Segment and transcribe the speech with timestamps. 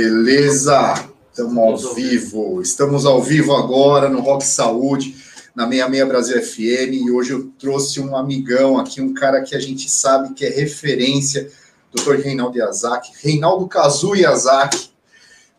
[0.00, 2.62] Beleza, estamos ao vivo.
[2.62, 5.14] Estamos ao vivo agora no Rock Saúde,
[5.54, 6.94] na 66 Brasil FM.
[6.94, 10.48] E hoje eu trouxe um amigão aqui, um cara que a gente sabe que é
[10.48, 11.50] referência,
[11.94, 12.22] Dr.
[12.22, 14.90] Reinaldo Yazaki, Reinaldo Kazu Yazaki.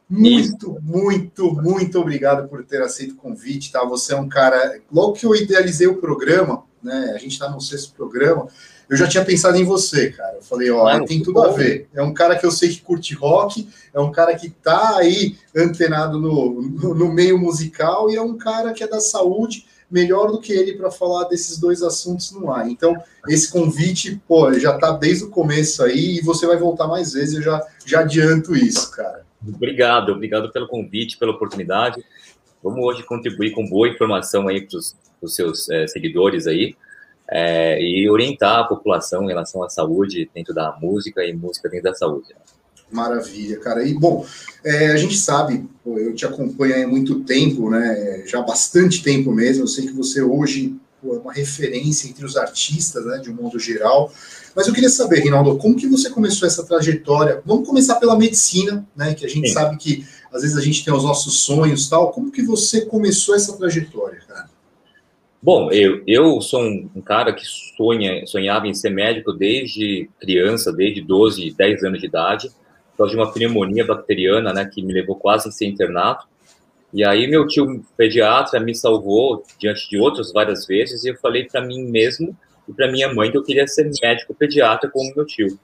[0.09, 3.85] Muito, muito, muito obrigado por ter aceito o convite, tá?
[3.85, 4.79] Você é um cara.
[4.91, 7.13] Logo que eu idealizei o programa, né?
[7.15, 8.47] A gente está no sexto programa
[8.89, 10.35] eu já tinha pensado em você, cara.
[10.35, 11.45] Eu falei, ó, tem tudo bom.
[11.45, 11.87] a ver.
[11.93, 15.35] É um cara que eu sei que curte rock, é um cara que tá aí
[15.55, 20.31] antenado no, no, no meio musical e é um cara que é da saúde, melhor
[20.31, 22.69] do que ele para falar desses dois assuntos no ar.
[22.69, 22.95] Então,
[23.27, 27.35] esse convite, pô, já tá desde o começo aí e você vai voltar mais vezes,
[27.35, 29.23] eu já, já adianto isso, cara.
[29.47, 32.03] Obrigado, obrigado pelo convite, pela oportunidade.
[32.63, 36.75] Vamos hoje contribuir com boa informação aí para os seus é, seguidores aí
[37.35, 41.89] é, e orientar a população em relação à saúde dentro da música e música dentro
[41.89, 42.27] da saúde.
[42.91, 43.83] Maravilha, cara.
[43.83, 44.23] E, bom,
[44.63, 48.21] é, a gente sabe, eu te acompanho há muito tempo, né?
[48.27, 49.63] Já há bastante tempo mesmo.
[49.63, 53.17] Eu sei que você hoje pô, é uma referência entre os artistas, né?
[53.17, 54.13] De um modo geral.
[54.55, 57.41] Mas eu queria saber, Rinaldo, como que você começou essa trajetória?
[57.43, 59.15] Vamos começar pela medicina, né?
[59.15, 59.55] Que a gente Sim.
[59.55, 62.11] sabe que às vezes a gente tem os nossos sonhos tal.
[62.11, 64.52] Como que você começou essa trajetória, cara?
[65.43, 67.43] Bom, eu, eu sou um, um, cara que
[67.75, 72.47] sonha, sonhava em ser médico desde criança, desde 12, 10 anos de idade,
[72.91, 76.23] por causa de uma pneumonia bacteriana, né, que me levou quase a ser internado.
[76.93, 81.43] E aí meu tio pediatra me salvou diante de outras várias vezes e eu falei
[81.43, 82.33] para mim mesmo
[82.65, 85.59] e para minha mãe que eu queria ser médico pediatra como meu tio.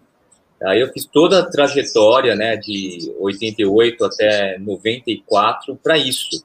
[0.61, 6.43] Aí eu fiz toda a trajetória, né, de 88 até 94 para isso.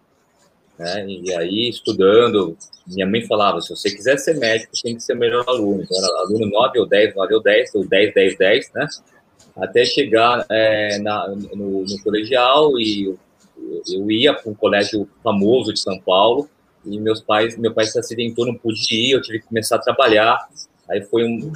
[0.79, 1.07] Né?
[1.07, 5.19] E aí, estudando, minha mãe falava, se você quiser ser médico, tem que ser o
[5.19, 5.83] melhor aluno.
[5.83, 8.87] Então, era aluno 9 ou 10, 9 ou 10, ou 10, 10, 10, né?
[9.57, 13.19] Até chegar é, na, no, no, colegial e eu,
[13.89, 16.49] eu ia para um colégio famoso de São Paulo
[16.85, 19.81] e meus pais, meu pai se acidentou, não pude ir, eu tive que começar a
[19.81, 20.49] trabalhar.
[20.91, 21.53] Aí foi uma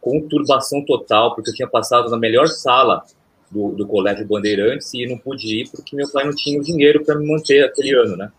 [0.00, 3.04] conturbação total, porque eu tinha passado na melhor sala
[3.52, 7.04] do, do Colégio Bandeirantes e não pude ir porque meu pai não tinha o dinheiro
[7.04, 8.32] para me manter aquele ano, né?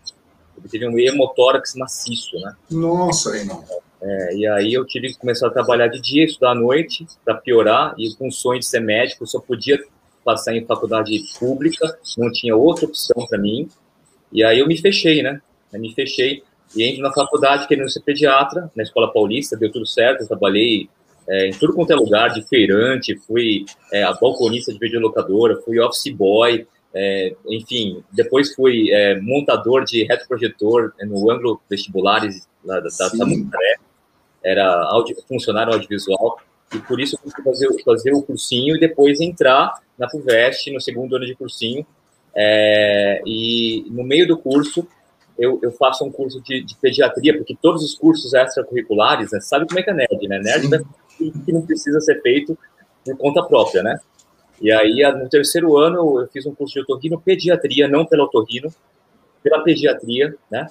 [0.58, 2.54] Ele teve um hemotórax maciço, né?
[2.70, 3.64] Nossa, irmão.
[4.02, 7.36] É, e aí eu tive que começar a trabalhar de dia, estudar à noite, para
[7.36, 9.82] piorar, e com o sonho de ser médico, só podia
[10.24, 13.68] passar em faculdade pública, não tinha outra opção para mim.
[14.32, 15.40] E aí eu me fechei, né?
[15.72, 16.42] Eu me fechei
[16.74, 20.88] e entro na faculdade querendo ser pediatra, na Escola Paulista, deu tudo certo, eu trabalhei
[21.28, 25.80] é, em tudo quanto é lugar, de feirante, fui é, a balconista de videolocadora, fui
[25.80, 32.88] office boy, é, enfim, depois fui é, montador de retroprojetor no ângulo vestibulares da, da,
[32.88, 33.26] da
[34.42, 36.38] era audio, funcionário audiovisual,
[36.74, 40.80] e por isso eu fui fazer, fazer o cursinho e depois entrar na FUVEST no
[40.80, 41.86] segundo ano de cursinho,
[42.36, 44.86] é, e no meio do curso
[45.38, 49.66] eu, eu faço um curso de, de, pediatria, porque todos os cursos extracurriculares, né, sabe
[49.66, 50.38] como é que é nerd, né?
[50.38, 50.80] Nerd vai
[51.30, 52.56] que não precisa ser feito
[53.04, 53.98] por conta própria, né?
[54.60, 58.72] E aí, no terceiro ano, eu fiz um curso de otorrino pediatria, não pela otorrino,
[59.42, 60.66] pela pediatria, né?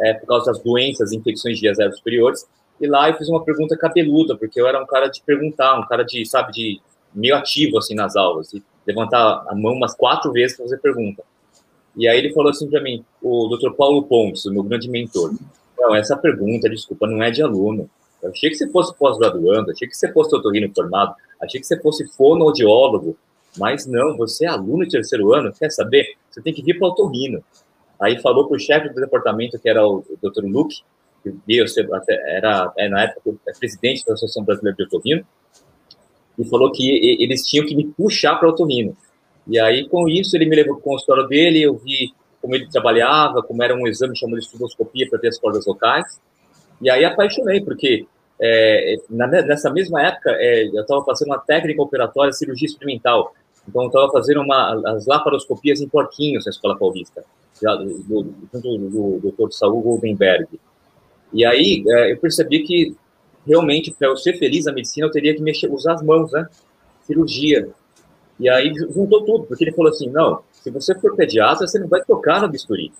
[0.00, 2.46] É, por causa das doenças, infecções de aéreas superiores.
[2.80, 5.86] E lá eu fiz uma pergunta cabeluda, porque eu era um cara de perguntar, um
[5.86, 6.80] cara de, sabe, de
[7.12, 8.52] meio ativo, assim, nas aulas.
[8.52, 11.22] E levantar a mão umas quatro vezes para fazer pergunta.
[11.96, 13.72] E aí ele falou assim para mim, o Dr.
[13.72, 15.34] Paulo Pontes, o meu grande mentor,
[15.76, 17.90] não, essa pergunta, desculpa, não é de aluno,
[18.22, 21.80] eu achei que você fosse pós-graduando, achei que você fosse otorrino formado, achei que você
[21.80, 23.16] fosse fonoaudiólogo,
[23.56, 26.16] mas não, você é aluno de terceiro ano, quer saber?
[26.30, 27.42] Você tem que vir para o otorrino.
[28.00, 30.44] Aí falou para o chefe do departamento, que era o Dr.
[30.44, 30.82] Luke,
[31.22, 31.60] que
[32.28, 35.26] era, era na época é presidente da Associação Brasileira de Otorrino,
[36.38, 36.88] e falou que
[37.20, 38.96] eles tinham que me puxar para o otorrino.
[39.46, 42.68] E aí, com isso, ele me levou para o consultório dele, eu vi como ele
[42.68, 46.20] trabalhava, como era um exame chamado de estudoscopia para ver as cordas vocais,
[46.80, 48.06] e aí apaixonei, porque
[48.40, 53.34] é, na, nessa mesma época é, eu estava fazendo uma técnica operatória cirurgia experimental.
[53.68, 57.24] Então eu estava fazendo uma, as laparoscopias em porquinhos na Escola Paulista,
[57.60, 59.52] junto do, do Dr.
[59.52, 60.48] Saul Goldenberg.
[61.32, 62.96] E aí é, eu percebi que
[63.46, 66.48] realmente para eu ser feliz na medicina eu teria que mexer, usar as mãos, né?
[67.02, 67.68] Cirurgia.
[68.38, 71.88] E aí juntou tudo, porque ele falou assim, não, se você for pediatra, você não
[71.88, 72.92] vai tocar no bisturi,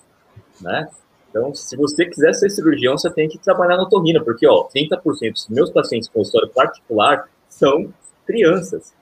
[0.59, 0.89] né?
[1.29, 5.33] Então, se você quiser ser cirurgião, você tem que trabalhar na otorrina, porque, ó, 30%
[5.33, 7.93] dos meus pacientes com história particular são
[8.25, 8.93] crianças.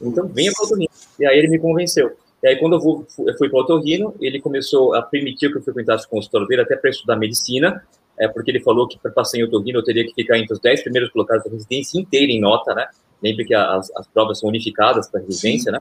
[0.00, 0.90] Então, venha para o otorrino.
[1.18, 2.16] E aí ele me convenceu.
[2.42, 5.58] E aí, quando eu, vou, eu fui para o otorrino, ele começou a permitir que
[5.58, 7.82] eu frequentasse o consultório dele até para estudar medicina,
[8.18, 10.60] é porque ele falou que para passar em otorrino eu teria que ficar entre os
[10.60, 12.86] 10 primeiros colocados da residência inteira em nota, né?
[13.22, 15.72] Lembre que as, as provas são unificadas para residência, Sim.
[15.72, 15.80] né?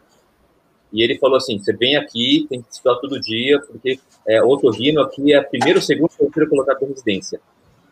[0.91, 5.01] E ele falou assim: você vem aqui, tem que estudar todo dia, porque é, otorrino
[5.01, 7.39] aqui é primeiro, segundo, terceiro colocado da residência.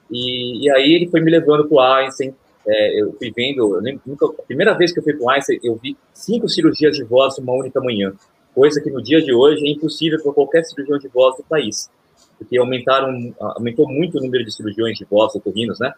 [0.10, 2.34] E, e, aí ele foi me levando para o Einstein.
[2.66, 5.60] É, eu fui vendo, eu nunca, a primeira vez que eu fui para o Einstein,
[5.64, 8.14] eu vi cinco cirurgias de voz uma única manhã,
[8.56, 11.90] coisa que no dia de hoje é impossível para qualquer cirurgião de voz do país,
[12.38, 15.94] porque aumentaram, aumentou muito o número de cirurgiões de voz otorrinos, né,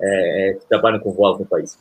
[0.00, 1.78] é, que trabalham com voz no país.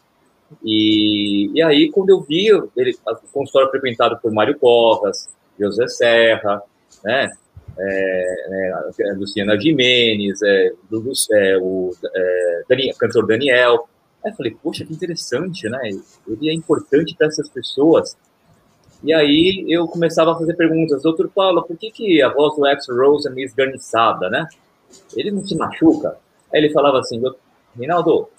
[0.63, 5.27] E, e aí, quando eu vi ele, o consultório frequentado por Mário Porras,
[5.59, 6.61] José Serra,
[7.03, 7.31] né,
[7.77, 13.87] é, é, Luciana Jimenez, é, é, o é, Daniel, cantor Daniel.
[14.23, 15.89] Aí eu falei, poxa, que interessante, né?
[16.27, 18.17] Ele é importante para essas pessoas.
[19.03, 22.65] E aí eu começava a fazer perguntas, doutor Paulo, por que, que a voz do
[22.65, 24.47] X Rose é meio esgarniçada, né?
[25.15, 26.17] Ele não se machuca?
[26.51, 27.21] Aí ele falava assim,
[27.77, 28.29] Reinaldo,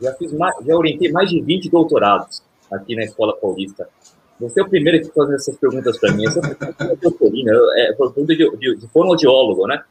[0.00, 3.88] já, fiz mais, já orientei mais de 20 doutorados aqui na Escola Paulista.
[4.40, 6.26] Você é o primeiro que faz essas perguntas para mim.
[6.26, 9.82] Essa é, é pergunta de, de, de fonoaudiólogo, né?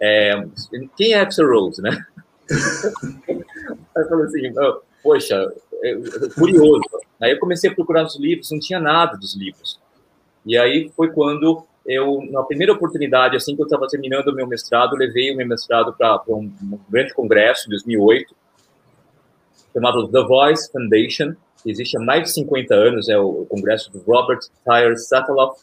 [0.00, 0.44] É,
[0.96, 2.04] quem é Axel Rose, né?
[3.96, 4.54] Eu falei assim,
[5.02, 5.52] poxa,
[5.82, 5.94] é,
[6.38, 6.82] curioso.
[7.20, 9.80] Aí eu comecei a procurar os livros, não tinha nada dos livros.
[10.46, 14.46] E aí foi quando eu, na primeira oportunidade, assim que eu estava terminando o meu
[14.46, 16.50] mestrado, levei o meu mestrado para um
[16.88, 18.34] grande congresso em 2008,
[19.78, 24.00] chamado The Voice Foundation, que existe há mais de 50 anos, é o congresso do
[24.00, 25.62] Robert Tyler Sataloff,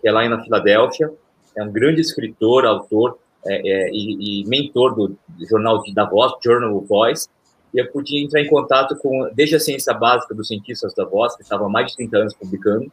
[0.00, 1.10] que é lá na Filadélfia,
[1.56, 5.16] é um grande escritor, autor é, é, e, e, mentor do
[5.48, 7.28] jornal da Voz, Journal of Voice,
[7.74, 11.36] e eu podia entrar em contato com, desde a ciência básica dos cientistas da voz,
[11.36, 12.90] que estavam há mais de 30 anos publicando,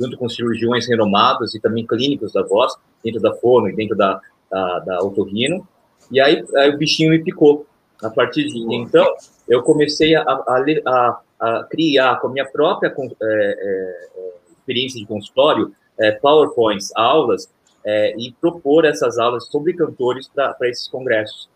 [0.00, 2.74] junto com cirurgiões renomados e também clínicos da voz,
[3.04, 4.20] dentro da fono e dentro da,
[4.50, 5.66] da, da otorrino,
[6.10, 7.66] e aí, aí o bichinho me picou.
[8.02, 9.06] A partir de então,
[9.48, 15.72] eu comecei a, a, a, criar com a minha própria é, é, experiência de consultório
[15.98, 17.48] é, PowerPoints, aulas,
[17.84, 21.48] é, e propor essas aulas sobre cantores para esses congressos.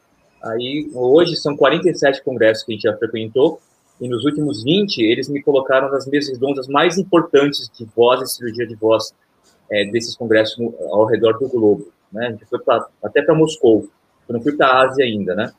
[0.42, 3.60] Aí, hoje são 47 congressos que a gente já frequentou,
[4.00, 8.26] e nos últimos 20, eles me colocaram nas mesas redondas mais importantes de voz e
[8.26, 9.14] cirurgia de voz
[9.70, 10.58] é, desses congressos
[10.90, 11.88] ao redor do globo.
[12.12, 12.26] Né?
[12.26, 13.88] A gente foi pra, até para Moscou,
[14.28, 15.52] eu não fui para a Ásia ainda, né?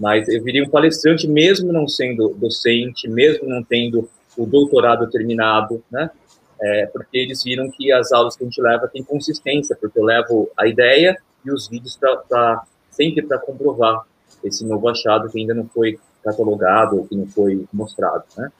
[0.00, 5.84] Mas eu viria um palestrante, mesmo não sendo docente, mesmo não tendo o doutorado terminado,
[5.90, 6.10] né?
[6.62, 10.04] É, porque eles viram que as aulas que a gente leva têm consistência, porque eu
[10.04, 14.04] levo a ideia e os vídeos para sempre para comprovar
[14.42, 18.50] esse novo achado que ainda não foi catalogado ou que não foi mostrado, né?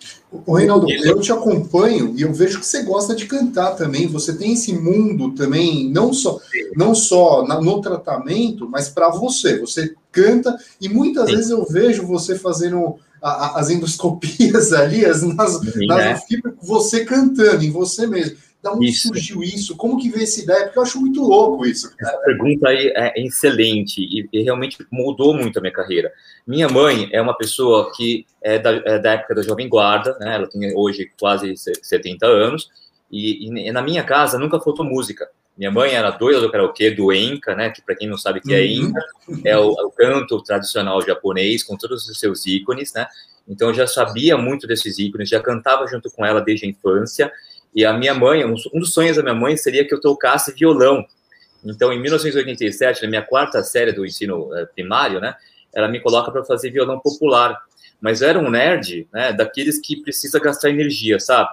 [0.47, 4.07] O Reinaldo, eu te acompanho e eu vejo que você gosta de cantar também.
[4.09, 6.39] Você tem esse mundo também, não só
[6.75, 9.59] não só no tratamento, mas para você.
[9.59, 11.37] Você canta e muitas Sim.
[11.37, 16.21] vezes eu vejo você fazendo a, a, as endoscopias ali, as nas, Sim, nas né?
[16.61, 18.37] você cantando em você mesmo.
[18.63, 19.09] Da onde isso.
[19.09, 19.75] surgiu isso?
[19.75, 20.65] Como que veio essa ideia?
[20.65, 21.97] Porque eu acho muito louco isso.
[21.97, 22.13] Cara.
[22.13, 26.13] Essa pergunta aí é excelente e, e, realmente mudou muito a minha carreira.
[26.47, 30.35] Minha mãe é uma pessoa que é da, é da época da Jovem Guarda, né?
[30.35, 32.69] ela tem hoje quase 70 anos,
[33.11, 35.29] e, e, na minha casa nunca faltou música.
[35.61, 37.69] Minha mãe era doida do karaokê, do Enka, né?
[37.69, 38.89] Que para quem não sabe o que é uhum.
[38.89, 39.01] Enka,
[39.45, 43.07] é o, é o, canto tradicional japonês com todos os seus ícones, né?
[43.47, 47.31] Então eu já sabia muito desses ícones, já cantava junto com ela desde a infância
[47.75, 51.05] e a minha mãe, um dos sonhos da minha mãe seria que eu tocasse violão.
[51.63, 55.35] Então, em 1987, na minha quarta série do ensino eh, primário, né,
[55.75, 57.61] ela me coloca para fazer violão popular.
[58.01, 61.51] Mas eu era um nerd, né, daqueles que precisa gastar energia, sabe?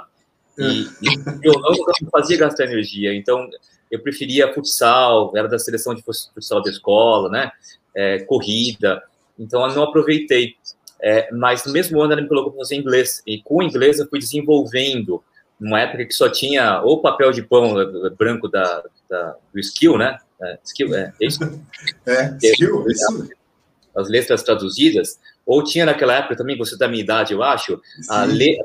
[0.57, 3.13] E, e violão não fazia gastar energia.
[3.13, 3.47] Então,
[3.91, 7.51] eu preferia futsal, era da seleção de futsal da escola, né?
[7.95, 9.01] É, corrida.
[9.37, 10.55] Então, eu não aproveitei.
[10.99, 13.21] É, mas no mesmo ano ela me colocou para fazer inglês.
[13.25, 15.23] E com o inglês eu fui desenvolvendo
[15.59, 19.97] numa época que só tinha ou papel de pão eh, branco da, da do skill,
[19.97, 20.17] né?
[20.39, 21.39] É, skill, é, é isso?
[22.05, 23.29] É, skill, isso.
[23.95, 27.81] As letras traduzidas, ou tinha naquela época também, você da minha idade, eu acho,
[28.27, 28.59] le,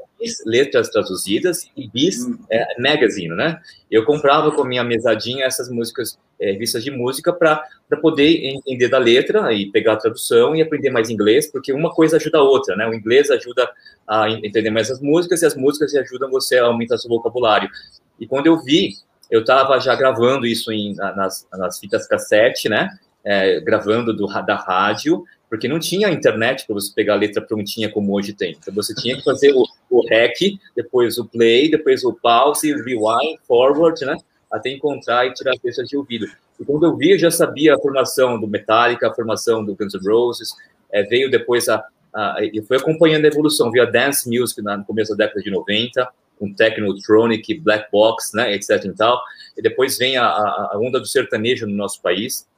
[0.44, 2.36] letras traduzidas e bis hum.
[2.50, 3.60] é, magazine, né?
[3.88, 7.64] Eu comprava com minha mesadinha essas músicas, é, revistas de música, para
[8.00, 12.16] poder entender da letra e pegar a tradução e aprender mais inglês, porque uma coisa
[12.16, 12.84] ajuda a outra, né?
[12.88, 13.70] O inglês ajuda
[14.06, 17.70] a entender mais as músicas e as músicas ajudam você a aumentar seu vocabulário.
[18.18, 18.96] E quando eu vi,
[19.30, 22.88] eu estava já gravando isso em, nas, nas fitas cassete, né?
[23.24, 25.22] É, gravando do, da rádio,
[25.52, 28.56] porque não tinha internet para você pegar a letra prontinha como hoje tem.
[28.58, 33.38] Então você tinha que fazer o, o rec, depois o play, depois o pause, rewind,
[33.46, 34.16] forward, né?
[34.50, 36.24] Até encontrar e tirar a peça de ouvido.
[36.58, 39.92] E quando eu vi, eu já sabia a formação do Metallica, a formação do Guns
[39.92, 40.54] N' Roses,
[40.90, 44.82] é, veio depois a, a, eu fui acompanhando a evolução, vi a dance music no
[44.86, 49.20] começo da década de 90, com Technotronic, Black Box, né, etc e tal.
[49.54, 52.48] E depois vem a, a onda do sertanejo no nosso país,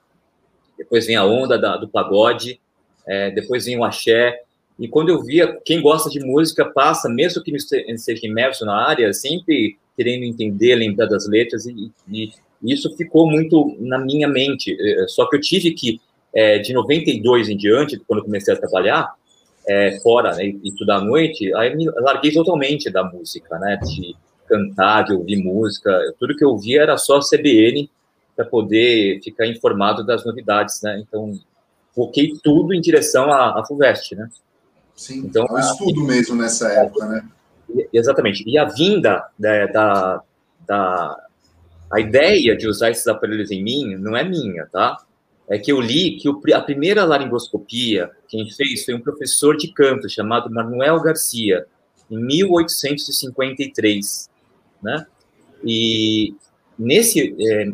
[0.78, 2.60] depois vem a onda da, do pagode,
[3.06, 4.40] é, depois vem o axé.
[4.78, 9.12] E quando eu via, quem gosta de música passa, mesmo que esteja imerso na área,
[9.12, 12.32] sempre querendo entender, lembrar das letras, e, e
[12.62, 14.76] isso ficou muito na minha mente.
[14.80, 16.00] É, só que eu tive que,
[16.34, 19.14] é, de 92 em diante, quando eu comecei a trabalhar,
[19.66, 24.14] é, fora né, e estudar à noite, aí me larguei totalmente da música, né, de
[24.46, 27.90] cantar, de ouvir música, tudo que eu ouvia era só CBN
[28.36, 31.32] para poder ficar informado das novidades, né, então
[31.94, 34.28] foquei tudo em direção à, à FUVEST, né.
[34.96, 37.24] Sim, então, o estudo a, mesmo nessa época, né.
[37.92, 40.22] Exatamente, e a vinda né, da,
[40.66, 41.24] da
[41.90, 44.96] a ideia de usar esses aparelhos em mim não é minha, tá?
[45.48, 50.08] É que eu li que a primeira laringoscopia quem fez foi um professor de canto
[50.08, 51.66] chamado Manuel Garcia,
[52.10, 54.28] em 1853,
[54.82, 55.06] né?
[55.62, 56.34] E
[56.78, 57.68] nesse é,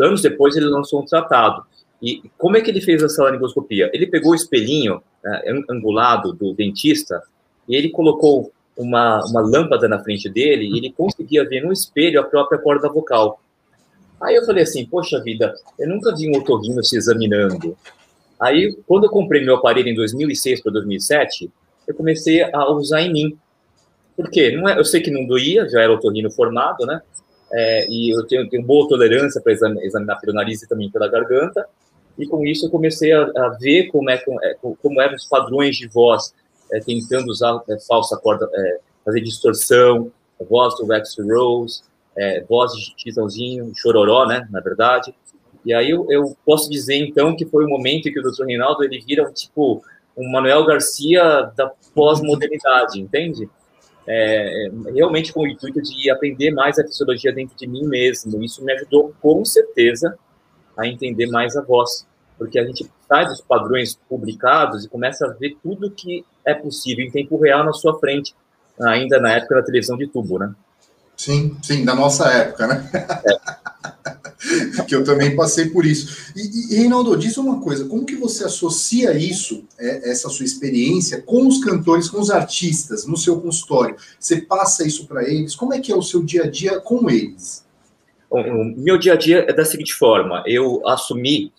[0.00, 1.66] anos depois ele lançou um tratado.
[2.02, 3.90] E como é que ele fez essa laringoscopia?
[3.92, 7.22] Ele pegou o espelhinho é, angulado do dentista
[7.68, 12.20] e ele colocou uma, uma lâmpada na frente dele e ele conseguia ver no espelho
[12.20, 13.40] a própria corda vocal.
[14.20, 17.76] Aí eu falei assim, poxa vida, eu nunca vi um otorrino se examinando.
[18.40, 21.50] Aí, quando eu comprei meu aparelho em 2006 para 2007,
[21.86, 23.38] eu comecei a usar em mim.
[24.16, 24.50] Por quê?
[24.50, 27.00] Não é, eu sei que não doía, já era otorrino formado, né?
[27.52, 31.66] É, e eu tenho, tenho boa tolerância para examinar pelo nariz e também pela garganta.
[32.18, 35.76] E com isso eu comecei a, a ver como, é, é como eram os padrões
[35.76, 36.34] de voz,
[36.72, 40.10] é, tentando usar é, falsa corda, é, fazer distorção,
[40.48, 41.82] voz do Rex Rose,
[42.16, 45.14] é, voz de Titãozinho, Chororó, né, na verdade.
[45.64, 48.44] E aí eu, eu, posso dizer, então, que foi o momento em que o Dr.
[48.44, 49.82] Reinaldo, ele vira, tipo,
[50.16, 53.48] um Manuel Garcia da pós-modernidade, entende?
[54.08, 58.42] É, realmente com o intuito de aprender mais a fisiologia dentro de mim mesmo.
[58.42, 60.16] Isso me ajudou, com certeza,
[60.76, 62.06] a entender mais a voz,
[62.38, 67.04] porque a gente sai dos padrões publicados e começa a ver tudo que é possível
[67.04, 68.34] em tempo real na sua frente,
[68.80, 70.54] ainda na época da televisão de tubo, né?
[71.16, 72.90] Sim, sim, da nossa época, né?
[72.94, 73.66] É.
[74.86, 76.32] que eu também passei por isso.
[76.36, 81.22] E, e, Reinaldo, diz uma coisa: como que você associa isso, é, essa sua experiência,
[81.22, 83.96] com os cantores, com os artistas, no seu consultório?
[84.18, 85.54] Você passa isso para eles?
[85.54, 87.64] Como é que é o seu dia a dia com eles?
[88.30, 91.52] O meu dia a dia é da seguinte forma: eu assumi.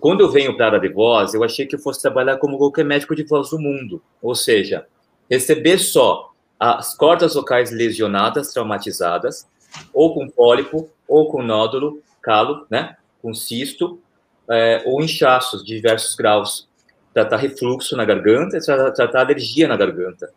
[0.00, 2.56] Quando eu venho para a área de voz, eu achei que eu fosse trabalhar como
[2.56, 4.02] qualquer médico de voz do mundo.
[4.22, 4.86] Ou seja,
[5.28, 9.46] receber só as cordas vocais lesionadas, traumatizadas,
[9.92, 14.00] ou com pólipo, ou com nódulo, calo, né, com cisto,
[14.48, 16.68] é, ou inchaços de diversos graus,
[17.12, 20.32] tratar refluxo na garganta, tratar alergia na garganta.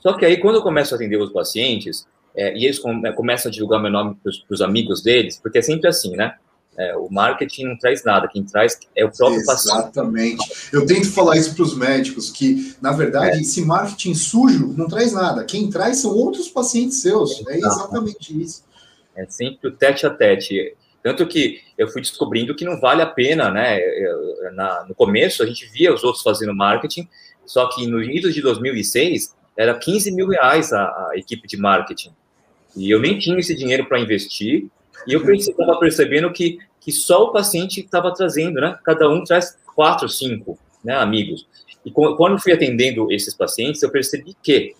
[0.00, 3.52] Só que aí, quando eu começo a atender os pacientes, é, e eles começam a
[3.52, 6.34] divulgar meu nome para os amigos deles, porque é sempre assim, né?
[6.76, 9.46] É, o marketing não traz nada, quem traz é o próprio Exatamente.
[9.46, 10.42] paciente.
[10.42, 10.68] Exatamente.
[10.72, 13.40] Eu tento falar isso para os médicos, que, na verdade, é.
[13.40, 15.44] esse marketing sujo não traz nada.
[15.44, 17.46] Quem traz são outros pacientes seus.
[17.46, 18.64] É exatamente isso.
[19.14, 20.74] É sempre o tete a tete.
[21.00, 23.78] Tanto que eu fui descobrindo que não vale a pena, né?
[23.78, 27.08] Eu, na, no começo, a gente via os outros fazendo marketing,
[27.46, 32.12] só que no início de 2006, era 15 mil reais a, a equipe de marketing.
[32.76, 34.68] E eu nem tinha esse dinheiro para investir,
[35.06, 38.78] e eu estava percebendo que, que só o paciente estava trazendo, né?
[38.84, 41.46] Cada um traz quatro, cinco né, amigos.
[41.84, 44.74] E quando fui atendendo esses pacientes, eu percebi que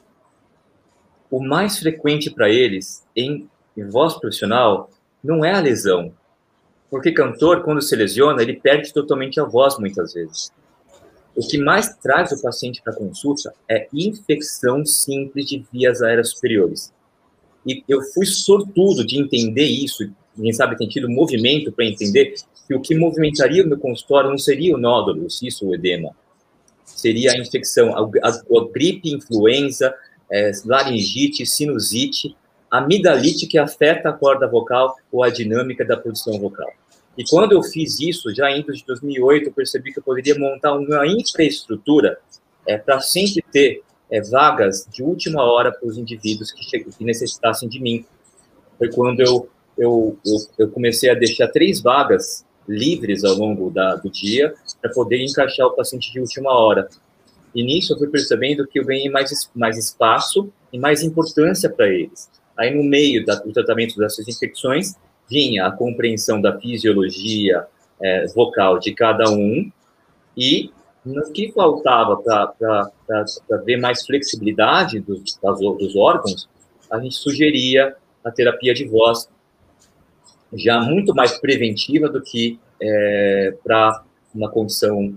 [1.30, 4.90] o mais frequente para eles em, em voz profissional
[5.22, 6.12] não é a lesão.
[6.90, 10.52] Porque cantor, quando se lesiona, ele perde totalmente a voz muitas vezes.
[11.34, 16.92] O que mais traz o paciente para consulta é infecção simples de vias aéreas superiores.
[17.66, 22.34] E eu fui sortudo de entender isso, quem sabe tem tido movimento para entender
[22.66, 26.10] que o que movimentaria o meu consultório não seria o nódulo, o cisto, o edema,
[26.84, 29.94] seria a infecção, a, a, a gripe, influenza,
[30.30, 32.36] é, laringite, sinusite,
[32.70, 36.70] amidalite que afeta a corda vocal ou a dinâmica da produção vocal.
[37.16, 41.06] E quando eu fiz isso, já de 2008, eu percebi que eu poderia montar uma
[41.06, 42.18] infraestrutura
[42.66, 43.82] é, para sempre ter
[44.14, 48.04] é, vagas de última hora para os indivíduos que, que, necessitassem de mim.
[48.78, 53.96] Foi quando eu, eu, eu, eu, comecei a deixar três vagas livres ao longo da,
[53.96, 56.88] do dia para poder encaixar o paciente de última hora.
[57.52, 61.88] E nisso eu fui percebendo que eu ganhei mais, mais espaço e mais importância para
[61.88, 62.30] eles.
[62.56, 64.94] Aí, no meio da, do tratamento dessas infecções,
[65.28, 67.66] vinha a compreensão da fisiologia
[68.00, 69.70] é, vocal de cada um
[70.36, 70.70] e
[71.04, 72.92] no que faltava para
[73.64, 76.48] ver mais flexibilidade dos, das, dos órgãos,
[76.90, 77.94] a gente sugeria
[78.24, 79.28] a terapia de voz
[80.54, 84.02] já muito mais preventiva do que é, para
[84.34, 85.16] uma condição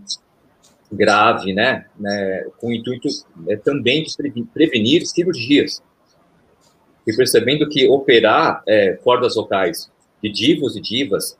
[0.91, 3.07] grave, né, né com o intuito
[3.47, 5.81] é, também de prevenir cirurgias.
[7.05, 9.89] E percebendo que operar é, cordas vocais
[10.21, 11.37] de divos e divas,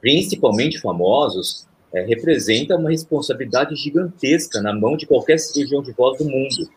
[0.00, 6.24] principalmente famosos, é, representa uma responsabilidade gigantesca na mão de qualquer cirurgião de voz do
[6.24, 6.70] mundo.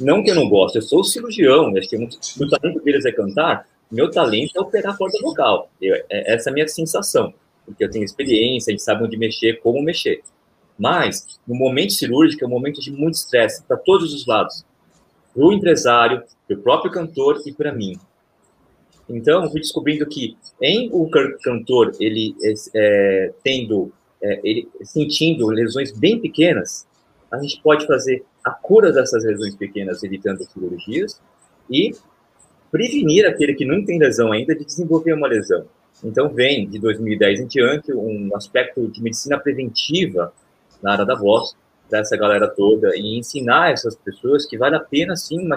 [0.00, 3.66] Não que eu não gosto, eu sou cirurgião, acho que o talento deles é cantar,
[3.90, 5.70] meu talento é operar a corda vocal.
[5.80, 7.32] Eu, é, essa é a minha sensação,
[7.64, 10.22] porque eu tenho experiência, a gente sabe onde mexer, como mexer.
[10.78, 14.64] Mas, no momento cirúrgico, é um momento de muito estresse para todos os lados.
[15.34, 17.98] Para o empresário, para o próprio cantor e para mim.
[19.08, 21.08] Então, eu fui descobrindo que em o
[21.42, 23.92] cantor, ele é, é, tendo,
[24.26, 26.86] é, ele sentindo lesões bem pequenas,
[27.30, 31.20] a gente pode fazer a cura dessas lesões pequenas, evitando cirurgias,
[31.70, 31.94] e
[32.70, 35.66] prevenir aquele que não tem lesão ainda de desenvolver uma lesão.
[36.04, 40.32] Então, vem de 2010 em diante um aspecto de medicina preventiva
[40.82, 41.56] na área da voz,
[41.90, 45.56] dessa galera toda, e ensinar essas pessoas que vale a pena, sim, uma,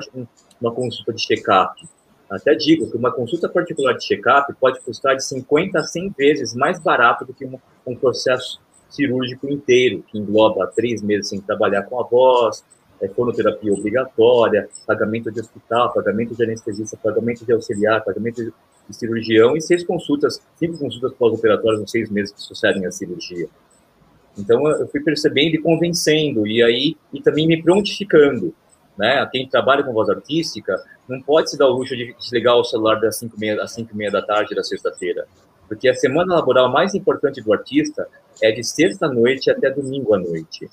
[0.61, 1.87] uma consulta de check-up.
[2.29, 6.55] Até digo que uma consulta particular de check-up pode custar de 50 a 100 vezes
[6.55, 7.57] mais barato do que um,
[7.87, 12.63] um processo cirúrgico inteiro, que engloba três meses sem trabalhar com a voz,
[13.01, 19.55] é, fonoterapia obrigatória, pagamento de hospital, pagamento de anestesista, pagamento de auxiliar, pagamento de cirurgião
[19.55, 23.47] e seis consultas, cinco consultas pós-operatórias nos seis meses que sucedem a cirurgia.
[24.37, 28.53] Então eu fui percebendo e convencendo e aí e também me prontificando,
[28.99, 29.25] né?
[29.31, 30.75] Quem trabalha com voz artística
[31.07, 33.93] não pode se dar o luxo de desligar o celular das cinco meia às cinco
[33.93, 35.25] e meia da tarde da sexta-feira,
[35.69, 38.09] porque a semana laboral mais importante do artista
[38.41, 40.69] é de sexta noite até domingo à noite.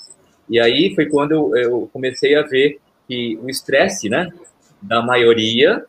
[0.51, 4.33] E aí foi quando eu, eu comecei a ver que o estresse, né,
[4.83, 5.85] da maioria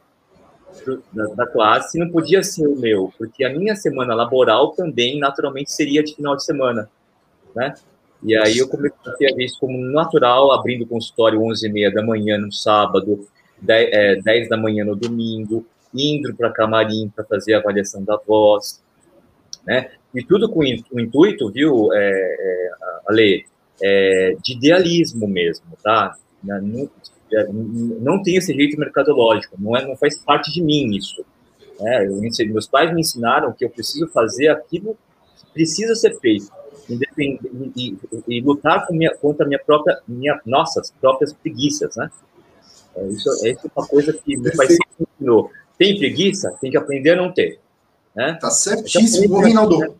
[1.11, 5.71] da, da, classe não podia ser o meu, porque a minha semana laboral também naturalmente
[5.71, 6.87] seria de final de semana,
[7.55, 7.73] né?
[8.23, 12.37] E aí eu comecei a ver isso como natural, abrindo o consultório 11h30 da manhã
[12.37, 13.27] no sábado,
[13.61, 18.17] 10, é, 10 da manhã no domingo, indo para camarim para fazer a avaliação da
[18.17, 18.81] voz,
[19.65, 19.91] né?
[20.13, 22.71] E tudo com o intuito, viu, é, é,
[23.07, 23.45] Ale,
[23.81, 26.15] é, de idealismo mesmo, tá?
[26.43, 26.89] Não,
[27.31, 31.23] é, não tem esse jeito mercadológico, não, é, não faz parte de mim isso.
[31.79, 32.07] Né?
[32.07, 34.97] Eu, meus pais me ensinaram que eu preciso fazer aquilo
[35.37, 36.47] que precisa ser feito
[36.89, 37.97] e,
[38.27, 42.09] e, lutar minha, contra minha própria, minha, nossas próprias preguiças, né?
[42.95, 45.51] É, isso, é uma coisa que meu pai sempre ensinou.
[45.77, 46.55] Tem preguiça?
[46.59, 47.59] Tem que aprender a não ter.
[48.15, 48.37] Né?
[48.39, 49.95] Tá certíssimo, Reinaldo.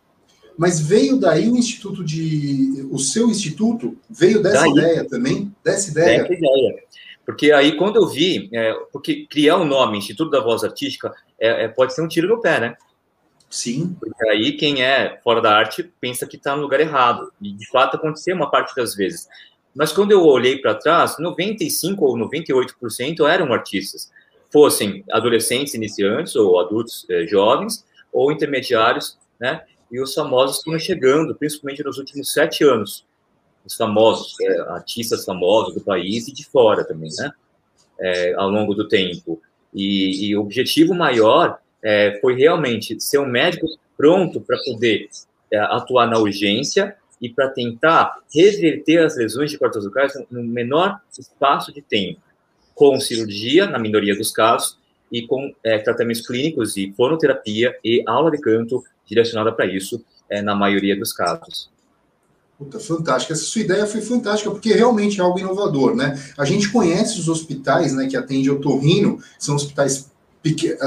[0.56, 2.88] Mas veio daí o instituto de.
[2.90, 5.54] O seu instituto veio dessa daí, ideia também?
[5.62, 6.22] Dessa ideia?
[6.22, 6.82] Dessa ideia.
[7.24, 11.14] Porque aí, quando eu vi, é, porque criar o um nome Instituto da Voz Artística
[11.38, 12.76] é, é, pode ser um tiro no pé, né?
[13.48, 13.96] Sim.
[13.98, 17.32] Porque aí quem é fora da arte pensa que está no lugar errado.
[17.40, 19.28] E de fato aconteceu uma parte das vezes.
[19.74, 24.10] Mas quando eu olhei para trás, 95 ou 98% eram artistas.
[24.50, 29.62] Fossem adolescentes iniciantes ou adultos eh, jovens ou intermediários, né?
[29.90, 33.06] e os famosos estão chegando, principalmente nos últimos sete anos.
[33.64, 37.30] Os famosos, é, artistas famosos do país e de fora também, né?
[38.00, 39.40] É, ao longo do tempo.
[39.74, 45.08] E, e o objetivo maior é, foi realmente ser um médico pronto para poder
[45.52, 51.00] é, atuar na urgência e para tentar reverter as lesões de cordas vocais no menor
[51.18, 52.20] espaço de tempo,
[52.74, 54.78] com cirurgia, na minoria dos casos,
[55.10, 60.42] e com é, tratamentos clínicos e fonoterapia e aula de canto direcionada para isso, é,
[60.42, 61.70] na maioria dos casos.
[62.58, 63.32] Puta, fantástica.
[63.32, 66.20] Essa sua ideia foi fantástica, porque realmente é algo inovador, né?
[66.36, 70.10] A gente conhece os hospitais, né, que atendem otorrino, são hospitais
[70.42, 70.82] pequenos,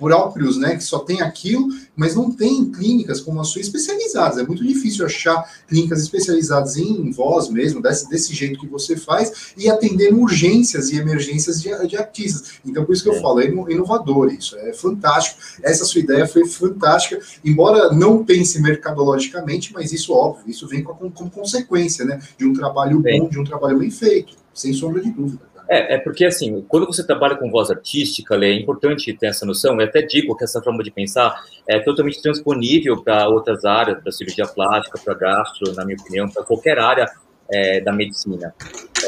[0.00, 4.38] próprios, né, que só tem aquilo, mas não tem clínicas como a sua especializadas.
[4.38, 9.52] É muito difícil achar clínicas especializadas em voz mesmo, desse, desse jeito que você faz,
[9.56, 12.54] e atender urgências e emergências de, de artistas.
[12.64, 13.20] Então, por isso que eu é.
[13.20, 15.38] falo, é inovador isso, é fantástico.
[15.62, 21.10] Essa sua ideia foi fantástica, embora não pense mercadologicamente, mas isso, óbvio, isso vem como,
[21.10, 25.10] como consequência, né, de um trabalho bom, de um trabalho bem feito, sem sombra de
[25.10, 25.49] dúvida.
[25.72, 29.80] É, é porque, assim, quando você trabalha com voz artística, é importante ter essa noção.
[29.80, 34.10] Eu até digo que essa forma de pensar é totalmente transponível para outras áreas, para
[34.10, 37.08] cirurgia plástica, para gastro, na minha opinião, para qualquer área
[37.48, 38.52] é, da medicina.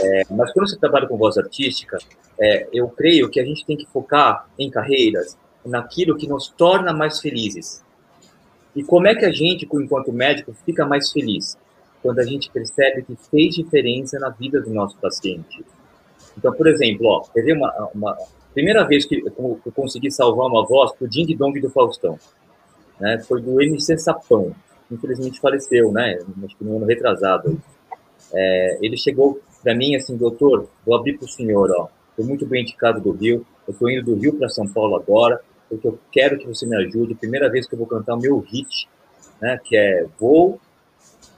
[0.05, 1.99] É, mas quando você trabalha com voz artística,
[2.41, 6.93] é, eu creio que a gente tem que focar em carreiras, naquilo que nos torna
[6.93, 7.83] mais felizes.
[8.77, 11.59] E como é que a gente, enquanto médico, fica mais feliz?
[12.01, 15.65] Quando a gente percebe que fez diferença na vida do nosso paciente
[16.37, 18.17] então, por exemplo, ó, uma, uma,
[18.53, 22.19] Primeira vez que eu consegui salvar uma voz pro Ding Dong do Faustão,
[23.01, 23.19] né?
[23.27, 24.55] Foi do MC Sapão,
[24.91, 26.19] infelizmente faleceu, né?
[26.45, 27.59] Acho que no ano retrasado.
[28.35, 31.89] É, ele chegou para mim assim, doutor, vou abrir para o senhor, ó.
[32.11, 33.47] Estou muito bem indicado do Rio.
[33.67, 36.77] Eu estou indo do Rio para São Paulo agora, porque eu quero que você me
[36.77, 37.15] ajude.
[37.15, 38.87] Primeira vez que eu vou cantar o meu hit,
[39.41, 39.59] né?
[39.65, 40.61] Que é Vou.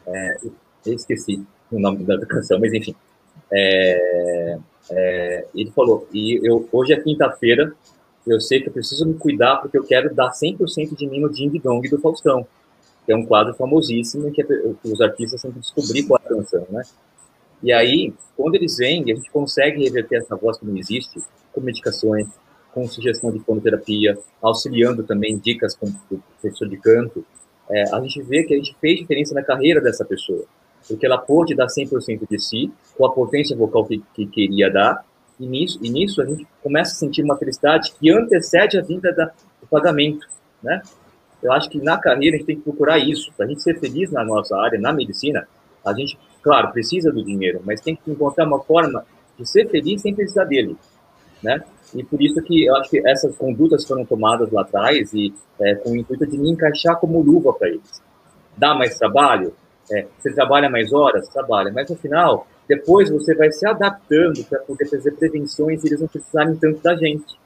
[0.06, 0.36] É,
[0.84, 2.94] eu esqueci o nome da canção, mas enfim.
[3.52, 4.58] É,
[4.90, 7.74] é, ele falou, e eu, hoje é quinta-feira,
[8.26, 11.28] eu sei que eu preciso me cuidar porque eu quero dar 100% de mim no
[11.28, 12.46] Ding Dong do Faustão,
[13.04, 14.42] que é um quadro famosíssimo que,
[14.84, 16.82] os artistas sempre descobrir qual é a canção, né?
[17.62, 21.60] E aí, quando eles vêm, a gente consegue reverter essa voz que não existe com
[21.60, 22.26] medicações,
[22.72, 27.24] com sugestão de fonoterapia, auxiliando também dicas com o professor de canto.
[27.70, 30.44] É, a gente vê que a gente fez diferença na carreira dessa pessoa
[30.88, 35.04] porque ela pôde dar 100% de si, com a potência vocal que, que queria dar,
[35.38, 39.12] e nisso, e nisso a gente começa a sentir uma felicidade que antecede a vinda
[39.12, 39.26] da,
[39.60, 40.26] do pagamento,
[40.62, 40.82] né?
[41.42, 43.78] Eu acho que na carreira a gente tem que procurar isso, para a gente ser
[43.78, 45.46] feliz na nossa área, na medicina,
[45.84, 49.04] a gente, claro, precisa do dinheiro, mas tem que encontrar uma forma
[49.38, 50.76] de ser feliz sem precisar dele,
[51.42, 51.62] né?
[51.94, 55.74] E por isso que eu acho que essas condutas foram tomadas lá atrás e é,
[55.76, 58.02] com o intuito de me encaixar como luva para eles.
[58.56, 59.54] Dá mais trabalho?
[59.90, 61.28] É, você trabalha mais horas?
[61.28, 66.00] Trabalha, mas no final, depois você vai se adaptando para poder fazer prevenções e eles
[66.00, 67.36] não precisarem tanto da gente.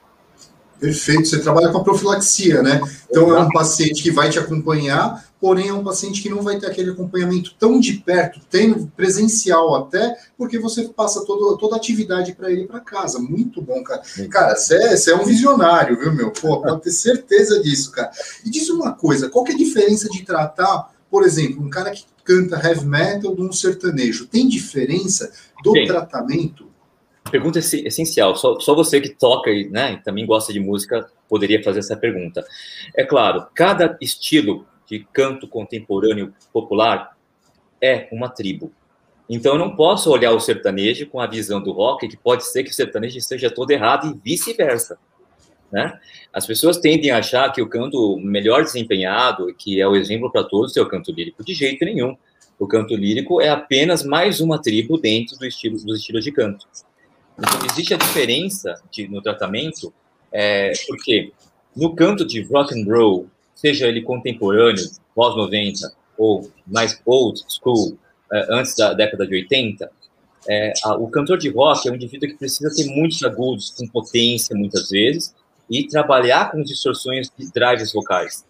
[0.79, 2.79] Perfeito, você trabalha com a profilaxia, né?
[3.09, 6.57] Então é um paciente que vai te acompanhar, porém é um paciente que não vai
[6.57, 11.77] ter aquele acompanhamento tão de perto, tendo presencial até, porque você passa toda, toda a
[11.77, 13.19] atividade para ele para casa.
[13.19, 14.01] Muito bom, cara.
[14.29, 16.31] Cara, você é, você é um visionário, viu, meu?
[16.31, 18.09] Pô, pode ter certeza disso, cara.
[18.45, 21.91] E diz uma coisa: qual que é a diferença de tratar, por exemplo, um cara
[21.91, 24.27] que canta heavy metal de um sertanejo.
[24.27, 25.85] Tem diferença do Sim.
[25.85, 26.69] tratamento?
[27.31, 28.35] Pergunta essencial.
[28.35, 32.45] Só, só você que toca e né, também gosta de música poderia fazer essa pergunta.
[32.95, 37.17] É claro, cada estilo de canto contemporâneo popular
[37.81, 38.71] é uma tribo.
[39.27, 42.63] Então eu não posso olhar o sertanejo com a visão do rock, que pode ser
[42.63, 44.99] que o sertanejo esteja todo errado e vice-versa.
[45.71, 45.97] Né?
[46.33, 50.43] As pessoas tendem a achar que o canto melhor desempenhado, que é o exemplo para
[50.43, 51.43] todos, é o canto lírico.
[51.43, 52.17] De jeito nenhum.
[52.57, 56.67] O canto lírico é apenas mais uma tribo dentro do estilo, dos estilos de canto.
[57.37, 59.93] Então, existe a diferença de, no tratamento,
[60.31, 61.31] é, porque
[61.75, 64.83] no canto de rock and roll, seja ele contemporâneo,
[65.15, 67.97] pós-90, ou mais old school,
[68.31, 69.89] é, antes da década de 80,
[70.49, 73.87] é, a, o cantor de rock é um indivíduo que precisa ter muitos agudos, com
[73.87, 75.33] potência, muitas vezes,
[75.69, 78.45] e trabalhar com distorções de drives vocais.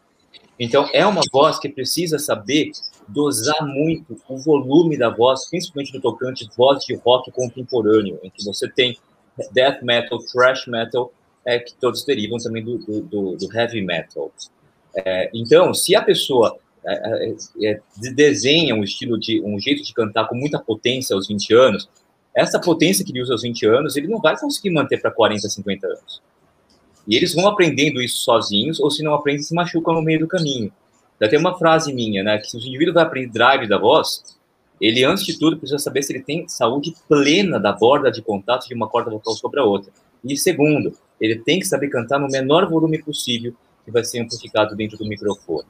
[0.60, 2.72] Então, é uma voz que precisa saber
[3.08, 8.44] dosar muito o volume da voz, principalmente no tocante voz de rock contemporâneo, em que
[8.46, 8.98] você tem
[9.52, 11.12] death metal, thrash metal,
[11.46, 14.32] é, que todos derivam também do, do, do heavy metal.
[14.96, 17.82] É, então, se a pessoa é, é, é
[18.14, 21.90] desenha um estilo de um jeito de cantar com muita potência aos 20 anos,
[22.36, 25.50] essa potência que ele usa aos 20 anos, ele não vai conseguir manter para 40,
[25.50, 26.22] 50 anos.
[27.10, 30.28] E eles vão aprendendo isso sozinhos, ou se não aprendem, se machucam no meio do
[30.28, 30.72] caminho.
[31.20, 34.24] Já tem uma frase minha, né, que se o indivíduo vai aprender drive da voz,
[34.80, 38.68] ele, antes de tudo, precisa saber se ele tem saúde plena da borda de contato
[38.68, 39.92] de uma corda vocal sobre a outra.
[40.24, 44.76] E segundo, ele tem que saber cantar no menor volume possível que vai ser amplificado
[44.76, 45.68] dentro do microfone.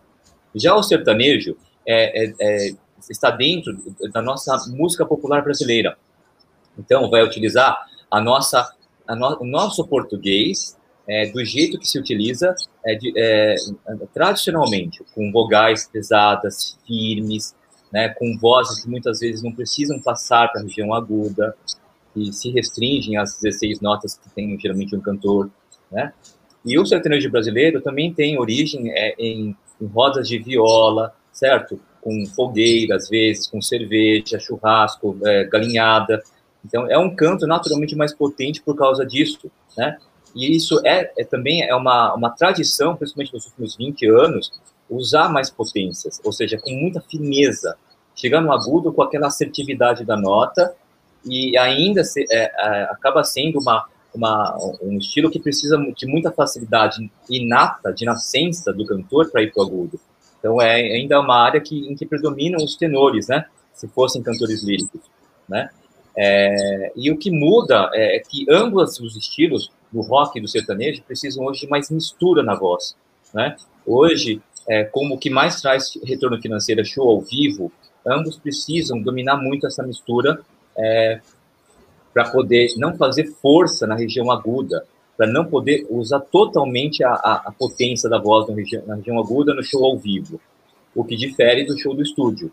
[0.53, 1.55] Já o sertanejo
[1.87, 2.71] é, é, é,
[3.09, 3.75] está dentro
[4.11, 5.97] da nossa música popular brasileira.
[6.77, 7.79] Então, vai utilizar
[8.11, 8.71] a nossa,
[9.07, 10.77] a no, o nosso português
[11.09, 12.53] é, do jeito que se utiliza
[12.85, 13.55] é, de, é,
[14.13, 17.55] tradicionalmente, com vogais pesadas, firmes,
[17.91, 21.55] né, com vozes que muitas vezes não precisam passar para a região aguda,
[22.15, 25.49] e se restringem às 16 notas que tem geralmente um cantor.
[25.91, 26.13] Né?
[26.63, 31.79] E o sertanejo brasileiro também tem origem é, em, em rodas de viola, certo?
[32.01, 36.21] Com fogueira, às vezes, com cerveja, churrasco, é, galinhada.
[36.65, 39.97] Então, é um canto naturalmente mais potente por causa disso, né?
[40.35, 44.51] E isso é, é também é uma, uma tradição, principalmente nos últimos 20 anos,
[44.89, 47.77] usar mais potências, ou seja, com muita fineza,
[48.15, 50.75] chegar no agudo com aquela assertividade da nota
[51.25, 56.31] e ainda se, é, é, acaba sendo uma, uma, um estilo que precisa de muita
[56.31, 59.99] facilidade inata, de nascença do cantor para ir para o agudo.
[60.39, 63.45] Então é ainda uma área que, em que predominam os tenores, né?
[63.73, 65.01] Se fossem cantores líricos,
[65.47, 65.69] né?
[66.17, 71.03] É, e o que muda é que ambos os estilos do rock e do sertanejo
[71.03, 72.95] precisam hoje de mais mistura na voz,
[73.33, 73.55] né?
[73.85, 77.71] Hoje, é, como o que mais traz retorno financeiro é show ao vivo,
[78.05, 80.41] ambos precisam dominar muito essa mistura
[80.77, 81.19] é,
[82.13, 84.85] para poder não fazer força na região aguda,
[85.17, 89.19] para não poder usar totalmente a, a, a, potência da voz na região, na região
[89.19, 90.39] aguda no show ao vivo,
[90.95, 92.51] o que difere do show do estúdio.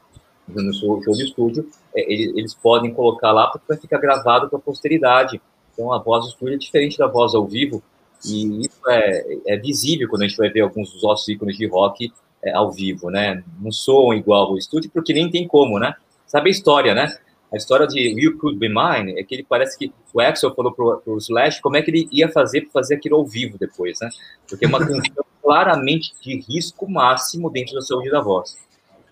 [0.49, 4.59] No show, show do estúdio, é, eles, eles, podem colocar lá vai ficar gravado para
[4.59, 5.41] a posteridade.
[5.77, 7.83] Então, a voz do estúdio é diferente da voz ao vivo,
[8.25, 11.67] e isso é, é visível quando a gente vai ver alguns dos nossos ícones de
[11.67, 12.11] rock
[12.43, 13.45] é, ao vivo, né?
[13.61, 15.95] Não soam igual ao estúdio, porque nem tem como, né?
[16.27, 17.15] Sabe a história, né?
[17.53, 20.73] A história de You Could Be Mine é que ele parece que o Axel falou
[20.73, 23.99] pro, pro Slash como é que ele ia fazer para fazer aquilo ao vivo depois,
[24.01, 24.09] né?
[24.49, 28.57] Porque é uma canção claramente de risco máximo dentro da saúde da voz,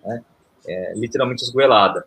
[0.03, 0.23] né?
[0.67, 2.05] É, literalmente esgoelada.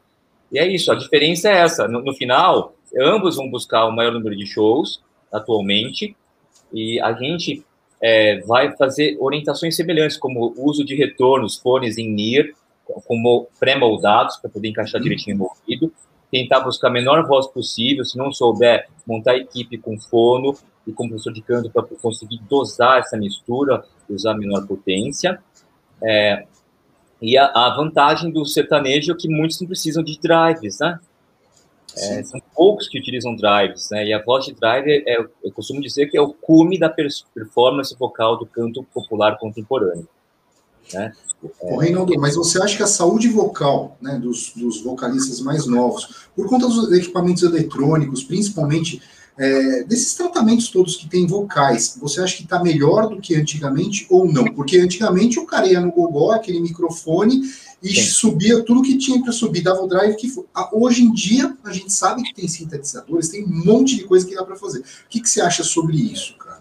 [0.51, 1.87] E é isso, a diferença é essa.
[1.87, 6.17] No, no final, ambos vão buscar o maior número de shows atualmente,
[6.73, 7.65] e a gente
[8.01, 12.55] é, vai fazer orientações semelhantes, como uso de retornos, fones em NIR,
[13.07, 15.93] como pré-moldados, para poder encaixar direitinho no ouvido,
[16.31, 20.55] tentar buscar a menor voz possível, se não souber, montar equipe com fono
[20.87, 25.39] e com professor de canto para conseguir dosar essa mistura, usar a menor potência.
[26.03, 26.47] É,
[27.21, 30.99] e a, a, vantagem do sertanejo é que muitos não precisam de drives, né?
[31.97, 34.05] É, são poucos que utilizam drives, né?
[34.05, 36.93] E a voz de drive, é, é, eu costumo dizer que é o cume da
[37.33, 40.09] performance vocal do canto popular contemporâneo.
[40.93, 41.13] Né?
[41.61, 46.27] Ô, Reinaldo, mas você acha que a saúde vocal né, dos, dos vocalistas mais novos,
[46.35, 49.01] por conta dos equipamentos eletrônicos, principalmente
[49.39, 54.05] é, desses tratamentos todos que tem vocais, você acha que está melhor do que antigamente
[54.11, 54.45] ou não?
[54.47, 57.43] Porque antigamente o cara ia no gogó, aquele microfone,
[57.81, 58.03] e Sim.
[58.03, 60.29] subia tudo que tinha para subir, dava o drive que.
[60.73, 64.35] Hoje em dia, a gente sabe que tem sintetizadores, tem um monte de coisa que
[64.35, 64.81] dá para fazer.
[64.81, 66.61] O que, que você acha sobre isso, cara?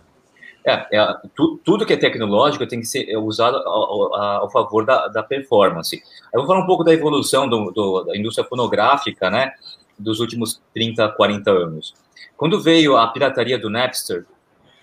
[0.64, 5.08] É, é tu, tudo que é tecnológico tem que ser usado ao, ao favor da,
[5.08, 6.00] da, performance.
[6.32, 9.54] Eu vou falar um pouco da evolução do, do, da indústria fonográfica, né,
[9.98, 11.96] dos últimos 30, 40 anos.
[12.38, 14.24] Quando veio a pirataria do Napster,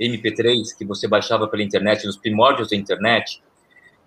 [0.00, 3.40] MP3, que você baixava pela internet, nos primórdios da internet,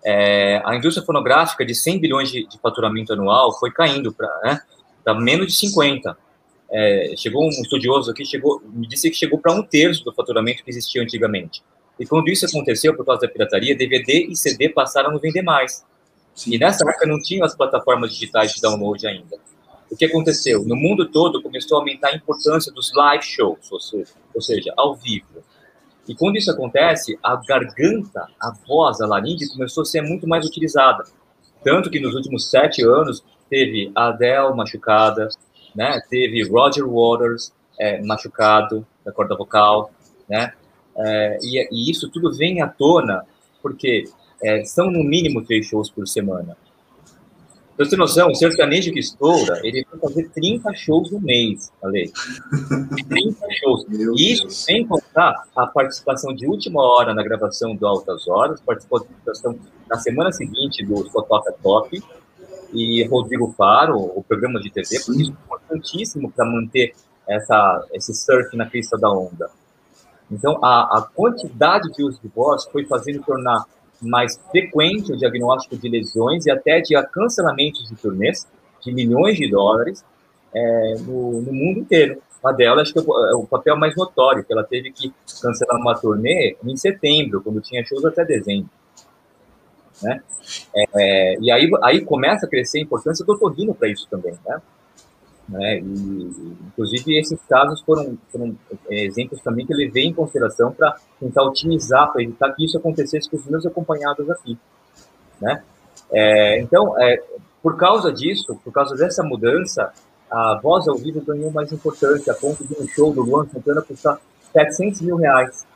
[0.04, 4.60] é, a indústria fonográfica de 100 bilhões de, de faturamento anual foi caindo para né,
[5.14, 6.16] menos de 50.
[6.70, 10.62] É, chegou um estudioso aqui, chegou, me disse que chegou para um terço do faturamento
[10.62, 11.62] que existia antigamente.
[11.98, 15.42] E quando isso aconteceu por causa da pirataria, DVD e CD passaram a não vender
[15.42, 15.84] mais.
[16.46, 19.38] E nessa época não tinham as plataformas digitais de download ainda.
[19.90, 20.64] O que aconteceu?
[20.64, 24.72] No mundo todo começou a aumentar a importância dos live shows, ou seja, ou seja
[24.76, 25.42] ao vivo.
[26.06, 30.46] E quando isso acontece, a garganta, a voz, a laringe começou a ser muito mais
[30.46, 31.04] utilizada.
[31.62, 35.28] Tanto que nos últimos sete anos teve Adele machucada,
[35.74, 36.00] né?
[36.08, 39.90] teve Roger Waters é, machucado da corda vocal,
[40.28, 40.52] né?
[40.96, 43.24] É, e, e, isso tudo vem à tona
[43.62, 44.04] porque
[44.42, 46.56] é, são no mínimo três shows por semana.
[47.78, 51.72] Pra você ter noção, o sertanejo que estoura, ele vai fazer 30 shows no mês,
[51.80, 52.10] Ale.
[53.08, 53.86] 30 shows.
[53.86, 54.64] Meu isso Deus.
[54.64, 59.56] sem contar a participação de última hora na gravação do Altas Horas, participação
[59.88, 62.02] na semana seguinte do Fotoca Top
[62.72, 66.96] e Rodrigo Faro, o programa de TV, porque isso é importantíssimo para manter
[67.28, 69.48] essa, esse surf na crista da onda.
[70.28, 73.64] Então, a, a quantidade de uso de voz foi fazendo tornar
[74.00, 78.46] mais frequente o diagnóstico de lesões e até de cancelamentos de turnês
[78.82, 80.04] de milhões de dólares
[80.54, 82.22] é, no, no, mundo inteiro.
[82.42, 85.98] A dela, acho que é o, papel mais notório, que ela teve que cancelar uma
[85.98, 88.70] turnê em setembro, quando tinha shows até dezembro.
[90.00, 90.22] Né?
[90.94, 94.62] É, e aí, aí começa a crescer a importância do otorrino para isso também, né?
[95.48, 95.78] Né?
[95.78, 95.82] E,
[96.68, 98.54] inclusive, esses casos foram, foram
[98.90, 102.76] é, exemplos também que eu levei em consideração para tentar otimizar, para evitar que isso
[102.76, 104.58] acontecesse com os meus acompanhados aqui.
[105.40, 105.62] Né?
[106.12, 107.22] É, então, é,
[107.62, 109.92] por causa disso, por causa dessa mudança,
[110.30, 113.80] a voz ao vivo ganhou mais importância, a ponto de um show do Luan Santana
[113.80, 114.20] custar
[114.52, 115.66] 700 mil reais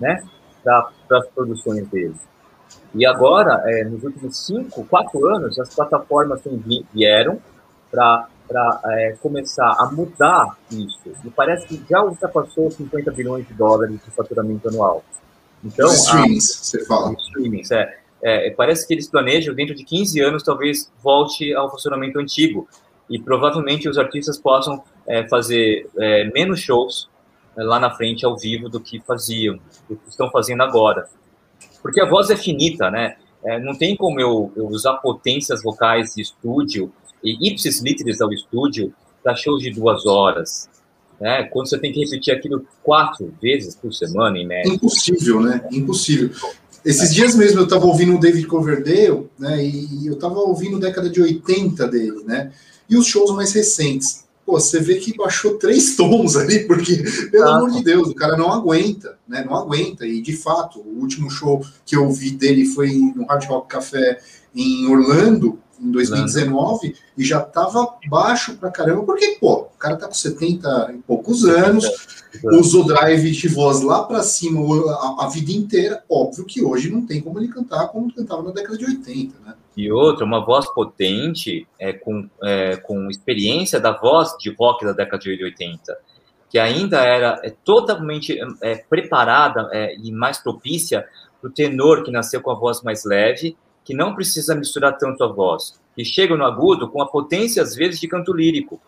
[0.00, 0.22] né,
[0.64, 2.16] para as produções dele.
[2.94, 6.40] E agora, é, nos últimos cinco, quatro anos, as plataformas
[6.92, 7.38] vieram
[7.90, 11.00] para para é, começar a mudar isso.
[11.24, 15.04] E parece que já ultrapassou 50 bilhões de dólares de faturamento anual.
[15.64, 17.14] Então, os streamings, a, você fala.
[17.14, 22.18] Streamings, é, é, parece que eles planejam, dentro de 15 anos, talvez volte ao funcionamento
[22.18, 22.68] antigo.
[23.10, 27.08] E provavelmente os artistas possam é, fazer é, menos shows
[27.56, 31.08] é, lá na frente, ao vivo, do que faziam, do que estão fazendo agora.
[31.82, 33.16] Porque a voz é finita, né?
[33.44, 38.32] É, não tem como eu, eu usar potências vocais de estúdio e ipsis literis ao
[38.32, 40.68] estúdio para shows de duas horas.
[41.20, 41.44] Né?
[41.44, 44.72] Quando você tem que repetir aquilo quatro vezes por semana, em média.
[44.72, 45.64] Impossível, né?
[45.70, 46.30] Impossível.
[46.84, 49.64] Esses dias mesmo eu estava ouvindo o David Coverdale, né?
[49.64, 52.50] E eu estava ouvindo década de 80 dele, né?
[52.90, 54.24] E os shows mais recentes.
[54.44, 56.96] pô, você vê que baixou três tons ali, porque,
[57.30, 59.44] pelo ah, amor de Deus, o cara não aguenta, né?
[59.44, 60.04] Não aguenta.
[60.04, 64.18] E de fato, o último show que eu vi dele foi no Hard Rock Café
[64.52, 70.06] em Orlando, em 2019 e já estava baixo pra caramba, porque, pô, o cara tá
[70.06, 71.84] com 70 e poucos anos,
[72.44, 76.04] usou drive de voz lá para cima a, a, vida inteira.
[76.08, 79.54] Óbvio que hoje não tem como ele cantar como cantava na década de 80, né?
[79.76, 84.92] E outra, uma voz potente, é, com, é, com experiência da voz de rock da
[84.92, 85.98] década de 80,
[86.48, 91.06] que ainda era é, totalmente é, preparada é, e mais propícia
[91.40, 95.24] para o tenor que nasceu com a voz mais leve que não precisa misturar tanto
[95.24, 98.80] a voz, que chega no agudo com a potência, às vezes, de canto lírico.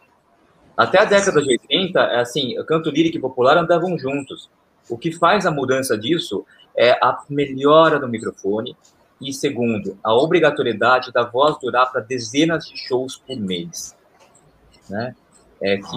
[0.77, 4.51] Até a década de 80, é assim, canto lírico e popular andavam juntos.
[4.89, 6.45] O que faz a mudança disso
[6.77, 8.77] é a melhora do microfone
[9.21, 13.97] e, segundo, a obrigatoriedade da voz durar para dezenas de shows por mês.
[14.89, 15.15] Né?
[15.63, 15.97] É que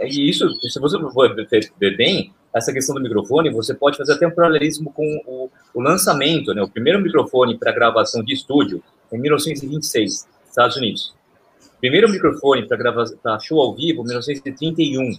[0.00, 1.34] e, e isso, se você for
[1.78, 5.80] ver bem, essa questão do microfone, você pode fazer até um paralelismo com o, o
[5.80, 6.62] lançamento, né?
[6.62, 11.14] O primeiro microfone para gravação de estúdio em 1926, Estados Unidos.
[11.80, 15.18] Primeiro microfone para show ao vivo, 1931.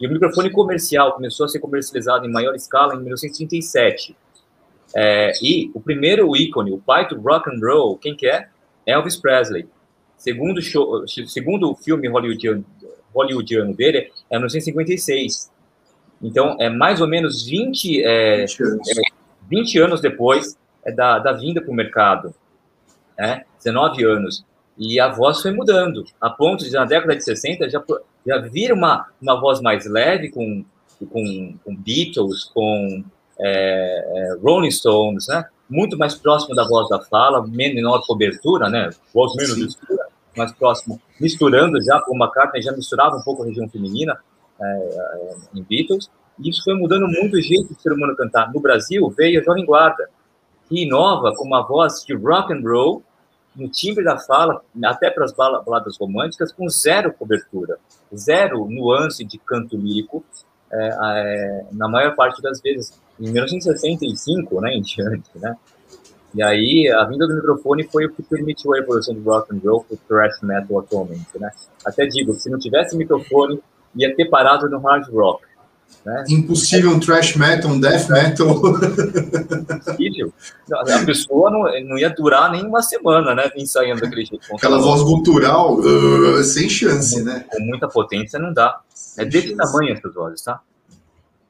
[0.00, 4.16] E o microfone comercial começou a ser comercializado em maior escala em 1937.
[4.96, 8.48] É, e o primeiro ícone, o pai do rock and roll, quem que é?
[8.86, 9.66] Elvis Presley.
[10.16, 12.64] Segundo, show, segundo o filme hollywoodiano,
[13.14, 15.50] hollywoodiano dele, é 1956.
[16.22, 19.02] Então, é mais ou menos 20, é, 20 anos, é,
[19.48, 22.34] 20 anos depois é, da, da vinda para o mercado,
[23.18, 23.44] né?
[23.58, 24.44] 19 anos.
[24.76, 27.82] E a voz foi mudando, a ponto de, na década de 60, já,
[28.24, 30.64] já vir uma, uma voz mais leve, com,
[31.00, 33.04] com, com Beatles, com
[33.40, 35.44] é, é, Rolling Stones, né?
[35.68, 38.90] muito mais próximo da voz da fala, menor cobertura, né?
[39.12, 43.46] voz menos escura, mais próximo, misturando já, com uma carta já misturava um pouco a
[43.46, 44.16] região feminina,
[44.60, 48.52] é, em Beatles, e isso foi mudando muito o jeito do ser humano cantar.
[48.52, 50.08] No Brasil, veio a Jovem Guarda,
[50.68, 53.02] que inova com uma voz de rock and roll,
[53.56, 57.78] no timbre da fala, até para as baladas românticas, com zero cobertura,
[58.14, 60.24] zero nuance de canto lírico,
[60.70, 62.98] é, é, na maior parte das vezes.
[63.18, 65.56] Em 1965, né, em diante, né?
[66.34, 69.60] E aí, a vinda do microfone foi o que permitiu a evolução do rock and
[69.64, 71.50] roll para o thrash metal atualmente, né?
[71.84, 73.60] Até digo, se não tivesse microfone,
[73.98, 75.48] ia ter parado no hard rock.
[76.04, 76.24] Né?
[76.30, 78.48] Impossível um thrash metal, um death metal.
[78.48, 80.32] Impossível.
[80.72, 83.50] A pessoa não, não ia durar nem uma semana, né?
[83.56, 84.46] Ensaiando daquele jeito.
[84.54, 87.44] Aquela voz gutural, uh, sem chance, né?
[87.50, 88.80] Com muita potência não dá.
[88.94, 89.56] Sem é desse chance.
[89.56, 90.60] tamanho essas vozes, tá?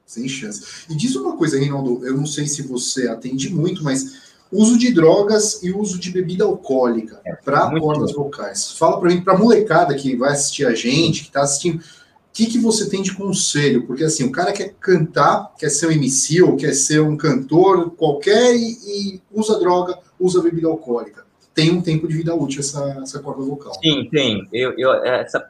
[0.06, 0.86] Sem chance.
[0.88, 4.92] E diz uma coisa, Reinaldo, eu não sei se você atende muito, mas uso de
[4.92, 8.72] drogas e uso de bebida alcoólica é, para cordas vocais.
[8.72, 11.82] Fala para mim, para molecada que vai assistir a gente, que está assistindo
[12.32, 13.86] que, que você tem de conselho?
[13.86, 17.90] Porque assim, o cara quer cantar, quer ser um MC ou quer ser um cantor
[17.92, 18.76] qualquer e,
[19.14, 21.26] e usa droga, usa bebida alcoólica.
[21.54, 23.72] Tem um tempo de vida útil essa, essa corda vocal.
[23.82, 24.48] Sim, tem.
[24.52, 25.48] Eu, eu, essa,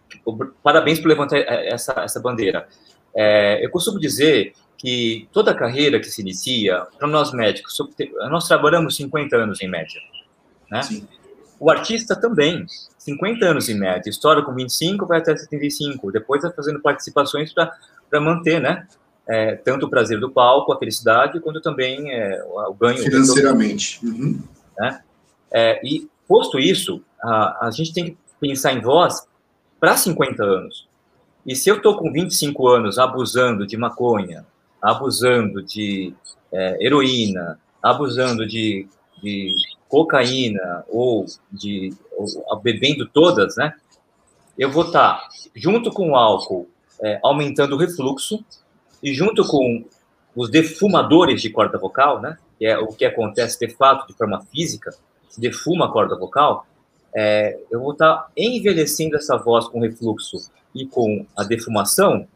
[0.63, 2.67] parabéns por levantar essa, essa bandeira.
[3.15, 7.77] É, eu costumo dizer que toda carreira que se inicia, para nós médicos,
[8.31, 10.01] nós trabalhamos 50 anos em média.
[10.71, 10.83] Né?
[10.83, 11.09] Sim.
[11.61, 12.65] O artista também.
[13.09, 14.11] 50 anos em média.
[14.11, 16.13] Estoura com 25, vai até 75.
[16.13, 18.87] Depois vai fazendo participações para manter, né?
[19.27, 22.99] É, tanto o prazer do palco, a felicidade, quanto também é, o ganho.
[22.99, 24.05] Financeiramente.
[24.05, 24.41] Uhum.
[24.79, 25.01] Né?
[25.53, 29.27] É, e, posto isso, a, a gente tem que pensar em voz
[29.81, 30.89] para 50 anos.
[31.47, 34.47] E se eu estou com 25 anos abusando de maconha,
[34.83, 36.15] abusando de
[36.53, 38.87] é, heroína, abusando de,
[39.23, 39.55] de
[39.89, 43.75] cocaína ou de ou, bebendo todas, né?
[44.59, 46.69] Eu vou estar tá, junto com o álcool
[47.01, 48.45] é, aumentando o refluxo
[49.03, 49.85] e junto com
[50.35, 52.37] os defumadores de corda vocal, né?
[52.59, 54.91] Que é o que acontece de fato de forma física,
[55.29, 56.67] se defuma a corda vocal,
[57.15, 62.27] é, eu vou estar tá envelhecendo essa voz com refluxo e com a defumação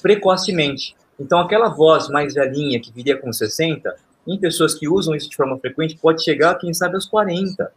[0.00, 0.94] precocemente.
[1.18, 3.94] Então, aquela voz mais velhinha que viria com 60,
[4.26, 7.70] em pessoas que usam isso de forma frequente, pode chegar, quem sabe, aos 40.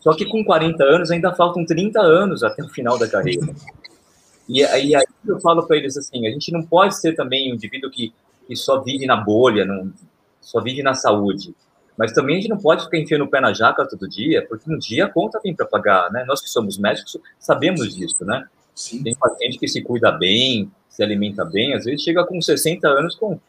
[0.00, 3.46] Só que com 40 anos ainda faltam 30 anos até o final da carreira.
[4.48, 4.92] E, aí
[5.26, 8.12] eu falo para eles assim: a gente não pode ser também um indivíduo que,
[8.46, 9.92] que só vive na bolha, não,
[10.40, 11.54] só vive na saúde.
[11.98, 14.70] Mas também a gente não pode ficar enfiando o pé na jaca todo dia, porque
[14.70, 16.24] um dia a conta vem para pagar, né?
[16.26, 18.46] Nós que somos médicos sabemos disso, né?
[18.74, 19.02] Sim.
[19.02, 23.14] Tem paciente que se cuida bem, se alimenta bem, às vezes chega com 60 anos
[23.14, 23.40] com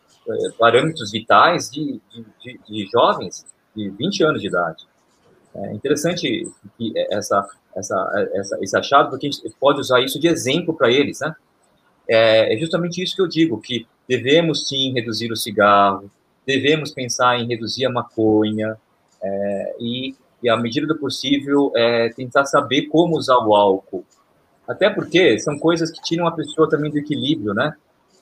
[0.58, 2.02] parâmetros vitais de,
[2.42, 4.86] de, de, jovens de 20 anos de idade.
[5.56, 6.48] É interessante
[6.78, 10.92] que essa, essa, essa, esse achado, porque a gente pode usar isso de exemplo para
[10.92, 11.36] eles, né?
[12.08, 16.10] É, é justamente isso que eu digo, que devemos sim reduzir o cigarro,
[16.46, 18.78] devemos pensar em reduzir a maconha
[19.22, 24.06] é, e, e, à medida do possível, é, tentar saber como usar o álcool.
[24.68, 27.76] Até porque são coisas que tiram a pessoa também do equilíbrio, né?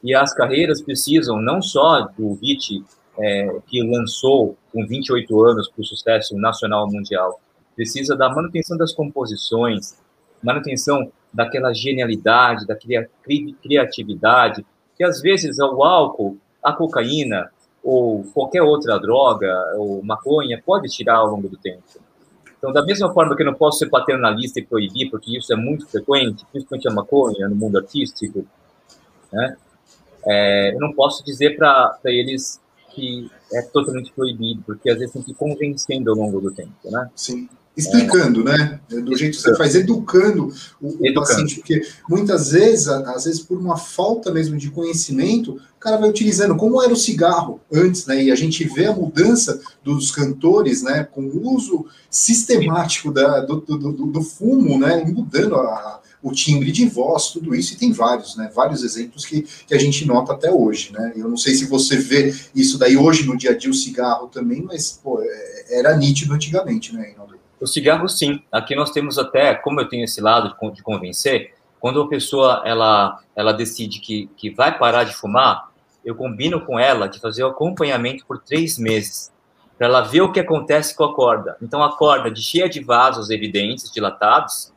[0.06, 2.86] E as carreiras precisam não só do hit
[3.18, 7.42] é, que lançou com 28 anos para o sucesso nacional mundial,
[7.76, 9.98] precisa da manutenção das composições,
[10.44, 13.08] manutenção daquela genialidade, daquela
[13.64, 14.64] criatividade,
[14.96, 17.50] que às vezes o álcool, a cocaína
[17.84, 21.82] ou qualquer outra droga ou maconha pode tirar ao longo do tempo.
[22.60, 25.56] Então, da mesma forma que eu não posso ser paternalista e proibir, porque isso é
[25.56, 28.46] muito frequente, principalmente a maconha no mundo artístico,
[29.34, 29.58] né?
[30.28, 32.60] É, eu não posso dizer para eles
[32.94, 36.74] que é totalmente proibido, porque às vezes tem que ir convencendo ao longo do tempo,
[36.86, 37.10] né?
[37.16, 38.80] Sim explicando, né?
[38.90, 40.52] Do jeito que você faz, educando
[40.82, 45.80] o, o paciente, porque muitas vezes, às vezes por uma falta mesmo de conhecimento, o
[45.80, 48.24] cara vai utilizando como era o cigarro antes, né?
[48.24, 51.04] E a gente vê a mudança dos cantores, né?
[51.04, 55.04] Com o uso sistemático da, do, do, do, do fumo, né?
[55.06, 58.50] Mudando a, o timbre de voz, tudo isso, e tem vários, né?
[58.52, 61.14] Vários exemplos que, que a gente nota até hoje, né?
[61.16, 64.28] Eu não sei se você vê isso daí hoje no dia a dia, o cigarro
[64.28, 67.36] também, mas, pô, é, era nítido antigamente, né, Reinaldo?
[67.62, 68.42] O cigarro, sim.
[68.52, 73.20] Aqui nós temos até, como eu tenho esse lado de convencer, quando a pessoa ela,
[73.36, 75.70] ela decide que, que vai parar de fumar,
[76.04, 79.32] eu combino com ela de fazer o acompanhamento por três meses,
[79.78, 81.56] para ela ver o que acontece com a corda.
[81.62, 84.74] Então, a corda de cheia de vasos evidentes, dilatados,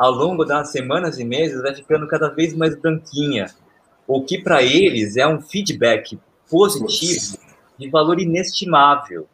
[0.00, 3.48] ao longo das semanas e meses, vai ficando cada vez mais branquinha,
[4.08, 7.36] o que para eles é um feedback positivo
[7.78, 9.28] de valor inestimável,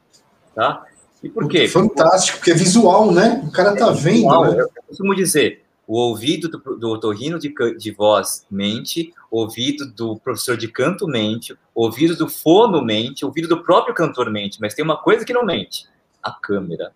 [0.56, 0.84] tá?
[1.22, 1.68] E por quê?
[1.68, 3.44] Fantástico, porque é visual, né?
[3.46, 4.14] O cara tá é vendo.
[4.14, 4.60] Visual, né?
[4.60, 10.16] Eu costumo dizer, o ouvido do, do otorrino de, de voz mente, o ouvido do
[10.16, 14.60] professor de canto mente, o ouvido do fono mente, o ouvido do próprio cantor mente,
[14.60, 15.86] mas tem uma coisa que não mente,
[16.20, 16.90] a câmera.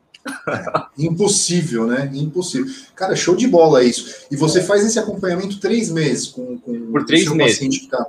[0.48, 2.10] É, impossível, né?
[2.14, 2.72] Impossível.
[2.94, 4.26] Cara, show de bola isso.
[4.30, 7.56] E você faz esse acompanhamento três meses com, com Por três meses.
[7.56, 8.06] paciente que tá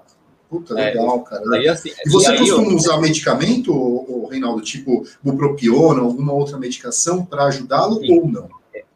[0.52, 1.56] Puta, é, legal, é, cara.
[1.56, 2.76] Aí, assim, e você e costuma eu...
[2.76, 8.50] usar medicamento, ou, Reinaldo, tipo bupropiona, alguma outra medicação para ajudá-lo ou não?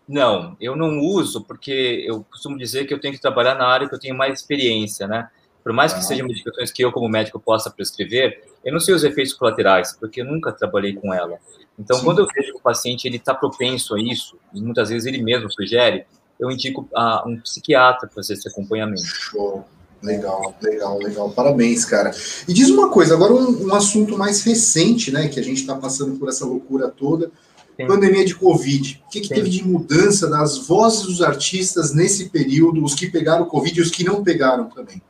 [0.05, 3.87] Não, eu não uso porque eu costumo dizer que eu tenho que trabalhar na área
[3.87, 5.29] que eu tenho mais experiência, né?
[5.65, 9.03] Por mais que sejam medicações que eu, como médico, possa prescrever, eu não sei os
[9.03, 11.39] efeitos colaterais, porque eu nunca trabalhei com ela.
[11.79, 12.05] Então, Sim.
[12.05, 15.23] quando eu vejo que o paciente ele está propenso a isso, e muitas vezes ele
[15.23, 16.05] mesmo sugere,
[16.39, 19.03] eu indico a um psiquiatra para fazer esse acompanhamento.
[19.03, 19.65] Show.
[20.03, 21.31] Legal, legal, legal.
[21.31, 22.11] Parabéns, cara.
[22.47, 25.29] E diz uma coisa, agora um, um assunto mais recente, né?
[25.29, 27.31] Que a gente está passando por essa loucura toda.
[27.75, 27.87] Sim.
[27.87, 29.01] Pandemia de Covid.
[29.07, 33.45] O que, que teve de mudança das vozes dos artistas nesse período, os que pegaram
[33.45, 35.01] Covid e os que não pegaram também?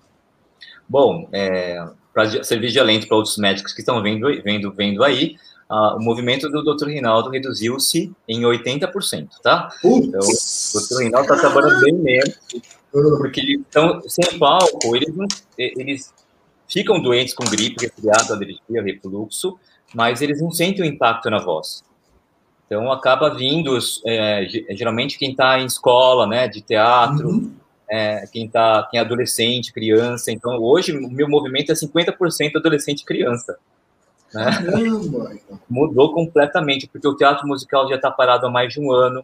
[0.88, 1.83] Bom, é,
[2.13, 5.36] para servir de alento para outros médicos que estão vendo, vendo, vendo aí,
[5.69, 6.88] o movimento do Dr.
[6.88, 9.69] Rinaldo reduziu-se em 80%, tá?
[9.81, 10.07] Putz.
[10.07, 11.03] Então, o Dr.
[11.03, 12.39] Rinaldo está trabalhando bem menos
[13.17, 15.13] porque eles estão sem palco, eles,
[15.57, 16.13] eles
[16.67, 19.57] ficam doentes com gripe, resfriado, alergia, refluxo,
[19.93, 21.83] mas eles não sentem o impacto na voz.
[22.65, 27.53] Então acaba vindo, é, geralmente quem está em escola, né, de teatro, uhum.
[27.89, 30.31] É, quem tá, quem é adolescente, criança.
[30.31, 33.57] Então hoje o meu movimento é 50% adolescente e criança.
[34.33, 34.49] Né?
[35.69, 39.23] Mudou completamente, porque o teatro musical já está parado há mais de um ano,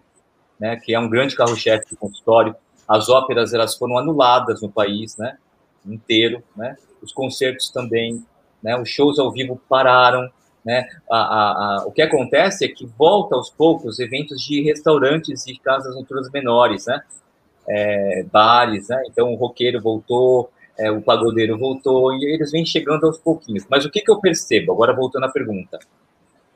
[0.60, 2.56] né, que é um grande carro-chefe do consultório.
[2.88, 5.38] As óperas elas foram anuladas no país, né,
[5.86, 6.78] inteiro, né?
[7.02, 8.24] Os concertos também,
[8.62, 8.80] né?
[8.80, 10.30] Os shows ao vivo pararam,
[10.64, 10.88] né?
[11.10, 15.58] A, a, a, o que acontece é que volta aos poucos eventos de restaurantes e
[15.58, 17.02] casas noturnas menores, né?
[17.68, 19.02] É, bares, né?
[19.08, 23.66] Então o roqueiro voltou, é, o pagodeiro voltou e eles vêm chegando aos pouquinhos.
[23.70, 24.72] Mas o que, que eu percebo?
[24.72, 25.80] Agora voltando à pergunta,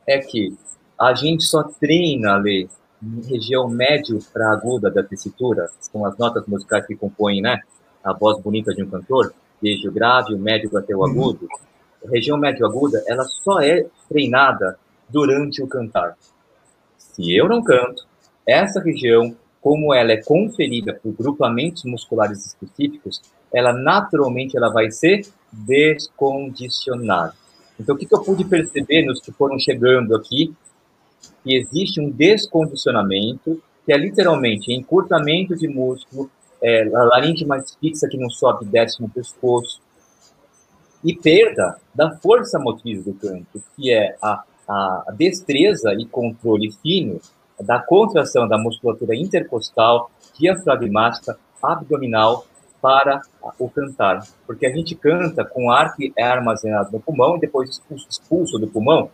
[0.08, 0.56] é que
[1.00, 2.68] a gente só treina, Lê,
[3.28, 7.60] região médio para aguda da tessitura, são as notas musicais que compõem né,
[8.04, 11.06] a voz bonita de um cantor, desde o grave, o médio até o uhum.
[11.06, 11.48] agudo.
[12.06, 14.78] A região médio-aguda, ela só é treinada
[15.10, 16.16] durante o cantar.
[16.98, 18.06] Se eu não canto,
[18.46, 19.36] essa região,
[19.66, 23.20] como ela é conferida por grupamentos musculares específicos,
[23.52, 27.34] ela naturalmente ela vai ser descondicionada.
[27.80, 30.54] Então, o que, que eu pude perceber nos que foram chegando aqui
[31.44, 36.30] que existe um descondicionamento, que é literalmente encurtamento de músculo,
[36.62, 39.82] é, a laringe mais fixa que não sobe e desce no pescoço,
[41.04, 47.20] e perda da força motriz do canto, que é a, a destreza e controle fino
[47.60, 52.46] da contração da musculatura intercostal, diafragmática, abdominal
[52.82, 53.22] para
[53.58, 54.24] o cantar.
[54.46, 58.60] Porque a gente canta com ar que é armazenado no pulmão e depois expulso, expulso
[58.60, 59.10] do pulmão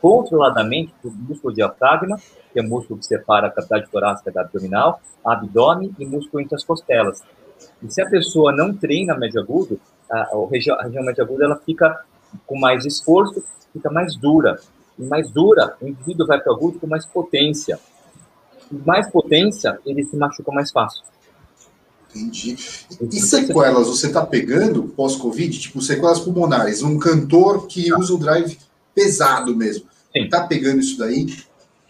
[0.00, 2.16] controladamente do músculo diafragma,
[2.52, 6.54] que é o músculo que separa a cavidade torácica da abdominal, abdômen e músculo entre
[6.54, 7.22] as costelas.
[7.82, 9.80] E se a pessoa não treina médio agudo,
[10.10, 12.04] a, região, a região médio aguda ela fica
[12.46, 14.58] com mais esforço, fica mais dura.
[15.08, 17.78] Mais dura, o indivíduo vai para o agudo com mais potência.
[18.70, 21.02] Mais potência, ele se machuca mais fácil.
[22.14, 22.56] Entendi.
[23.10, 26.82] E sequelas, você está pegando pós-Covid, tipo sequelas pulmonares?
[26.82, 28.58] Um cantor que usa o drive
[28.94, 29.86] pesado mesmo.
[30.14, 31.26] Está pegando isso daí?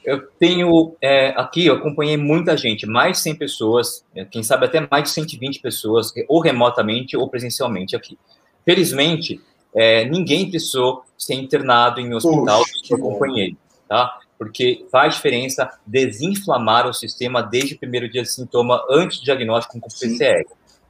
[0.05, 4.67] Eu tenho é, aqui, eu acompanhei muita gente, mais de 100 pessoas, é, quem sabe
[4.67, 8.19] até mais de 120 pessoas, ou remotamente ou presencialmente aqui.
[8.65, 9.41] Felizmente,
[9.75, 13.57] é, ninguém precisou ser internado em hospital Poxa, que eu acompanhei,
[13.89, 14.19] tá?
[14.39, 19.81] Porque faz diferença desinflamar o sistema desde o primeiro dia de sintoma, antes do diagnóstico
[19.81, 20.45] com PCR.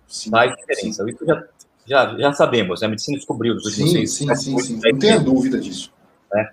[0.06, 1.04] Sim, faz diferença.
[1.04, 1.10] Sim.
[1.10, 1.44] Isso já,
[1.86, 2.86] já, já sabemos, né?
[2.86, 4.80] a medicina descobriu nos últimos sim, sim, sim, sim.
[4.82, 5.92] Não tenha dúvida disso.
[6.32, 6.48] Né?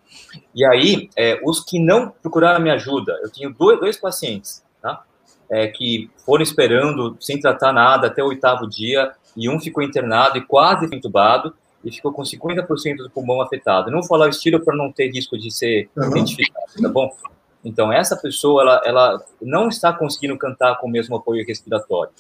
[0.54, 5.04] E aí, é, os que não procuraram minha ajuda, eu tenho dois, dois pacientes, tá?
[5.50, 10.38] É, que foram esperando sem tratar nada até o oitavo dia, e um ficou internado
[10.38, 13.90] e quase entubado, e ficou com 50% do pulmão afetado.
[13.90, 16.10] não vou falar o estilo para não ter risco de ser uhum.
[16.10, 17.16] identificado, tá bom?
[17.64, 22.14] Então, essa pessoa, ela, ela não está conseguindo cantar com o mesmo apoio respiratório.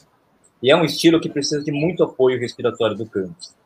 [0.61, 3.57] E é um estilo que precisa de muito apoio respiratório do canto.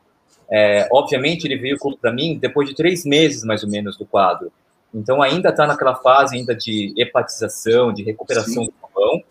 [0.50, 4.52] É, obviamente, ele veio para mim depois de três meses, mais ou menos, do quadro.
[4.94, 8.66] Então, ainda está naquela fase ainda de hepatização, de recuperação Sim.
[8.66, 9.24] do pulmão,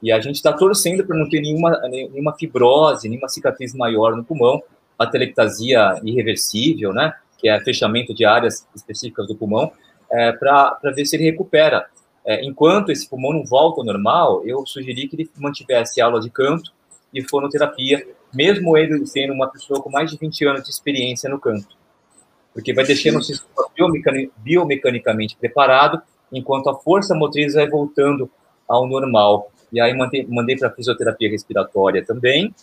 [0.00, 4.22] e a gente está torcendo para não ter nenhuma, nenhuma fibrose, nenhuma cicatriz maior no
[4.22, 4.62] pulmão,
[4.98, 9.70] a telectasia irreversível, né, que é fechamento de áreas específicas do pulmão,
[10.10, 11.86] é, para ver se ele recupera.
[12.24, 16.28] É, enquanto esse pulmão não volta ao normal, eu sugeri que ele mantivesse aula de
[16.28, 16.72] canto
[17.14, 21.38] e fonoterapia mesmo ele sendo uma pessoa com mais de 20 anos de experiência no
[21.38, 21.76] canto.
[22.52, 23.68] Porque vai deixando o sistema
[24.42, 28.30] biomecanicamente preparado, enquanto a força motriz vai voltando
[28.66, 29.50] ao normal.
[29.72, 32.54] E aí mandei, mandei para fisioterapia respiratória também.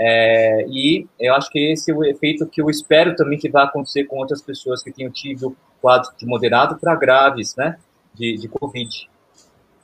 [0.00, 3.64] É, e eu acho que esse é o efeito que eu espero também que vai
[3.64, 7.76] acontecer com outras pessoas que tenham tido quadro de moderado para graves, né,
[8.14, 9.08] de, de Covid.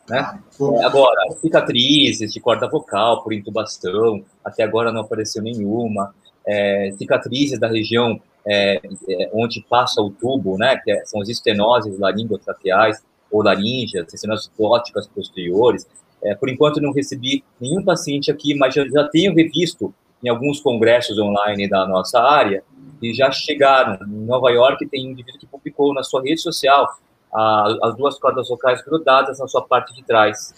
[0.08, 0.40] Né?
[0.60, 6.14] É, agora, cicatrizes de corda vocal por intubação, até agora não apareceu nenhuma.
[6.46, 11.28] É, cicatrizes da região é, é onde passa o tubo, né, que é, são as
[11.28, 13.02] estenoses laringotraqueais
[13.32, 15.88] ou laríngeas, estenoses góticas posteriores.
[16.22, 19.92] É, por enquanto, não recebi nenhum paciente aqui, mas já, já tenho revisto
[20.24, 22.64] em alguns congressos online da nossa área
[23.02, 23.98] e já chegaram.
[24.06, 26.88] Em Nova York, tem um indivíduo que publicou na sua rede social
[27.32, 30.54] a, as duas cordas vocais grudadas na sua parte de trás.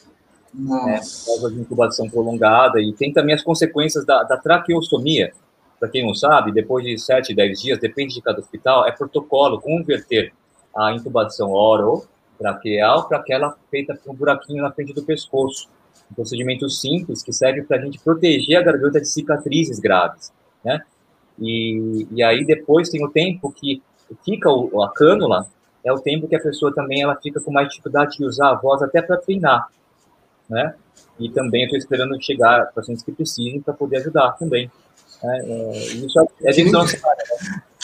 [0.55, 1.47] Nossa.
[1.47, 2.81] É, de incubação prolongada.
[2.81, 5.33] E tem também as consequências da, da traqueostomia.
[5.81, 9.61] Para quem não sabe, depois de 7, 10 dias, depende de cada hospital, é protocolo
[9.61, 10.33] converter
[10.75, 15.69] a intubação orotraqueal para aquela feita com um buraquinho na frente do pescoço.
[16.11, 20.33] Um procedimento simples que serve para a gente proteger a garganta de cicatrizes graves,
[20.65, 20.81] né?
[21.39, 23.83] E, e aí depois tem o tempo que
[24.25, 25.47] fica o, a cânula
[25.85, 28.55] é o tempo que a pessoa também ela fica com mais dificuldade de usar a
[28.55, 29.69] voz até para treinar,
[30.49, 30.75] né?
[31.19, 34.71] E também estou esperando chegar pacientes que precisem para poder ajudar também.
[35.23, 35.39] Né?
[35.45, 36.91] É, isso é, não, né?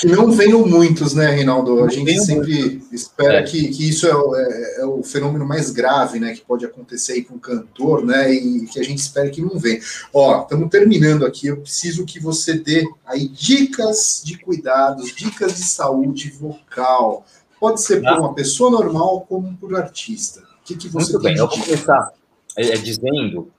[0.02, 1.84] Que não venham muitos, né, Reinaldo?
[1.84, 2.94] A gente sempre muito.
[2.94, 3.42] espera é.
[3.42, 7.22] que, que isso é, é, é, o fenômeno mais grave, né, que pode acontecer aí
[7.22, 9.80] com o cantor, né, e que a gente espera que não venha.
[10.12, 15.62] Ó, estamos terminando aqui, eu preciso que você dê aí dicas de cuidados, dicas de
[15.62, 17.24] saúde vocal,
[17.62, 20.40] Pode ser por uma pessoa normal como por artista.
[20.40, 22.12] O que, que você Muito bem, eu vou começar
[22.56, 23.52] é, dizendo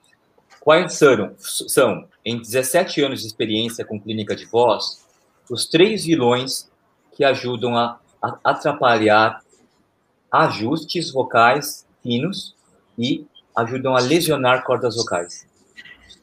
[0.60, 5.03] quais são, são, em 17 anos de experiência com clínica de voz,
[5.50, 6.70] os três vilões
[7.14, 9.42] que ajudam a, a atrapalhar
[10.30, 12.54] ajustes vocais finos
[12.98, 13.24] e
[13.56, 15.46] ajudam a lesionar cordas vocais.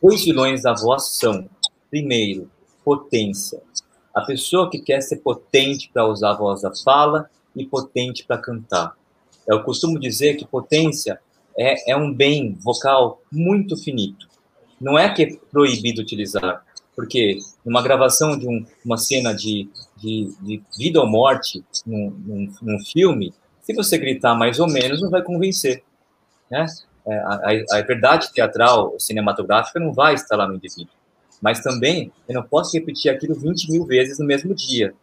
[0.02, 1.50] Os vilões da voz são,
[1.90, 2.50] primeiro,
[2.84, 3.62] potência.
[4.14, 8.38] A pessoa que quer ser potente para usar a voz da fala e potente para
[8.38, 8.96] cantar.
[9.48, 11.20] Eu costumo dizer que potência
[11.58, 14.28] é, é um bem vocal muito finito.
[14.80, 16.66] Não é que é proibido utilizar,
[16.96, 22.54] porque numa gravação de um, uma cena de, de, de, vida ou morte num, num,
[22.62, 25.84] num, filme, se você gritar mais ou menos, não vai convencer.
[26.50, 26.66] Né?
[27.08, 30.94] É, a, a, verdade teatral, cinematográfica, não vai estar lá no indivíduo.
[31.42, 34.94] Mas também, eu não posso repetir aquilo 20 mil vezes no mesmo dia.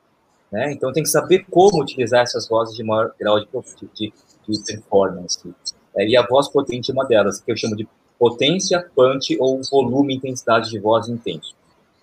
[0.53, 0.73] Né?
[0.73, 3.49] Então, tem que saber como utilizar essas vozes de maior grau de,
[3.95, 4.13] de,
[4.49, 5.39] de performance.
[5.97, 9.61] É, e a voz potente é uma delas, que eu chamo de potência, punch ou
[9.71, 11.55] volume, intensidade de voz intenso.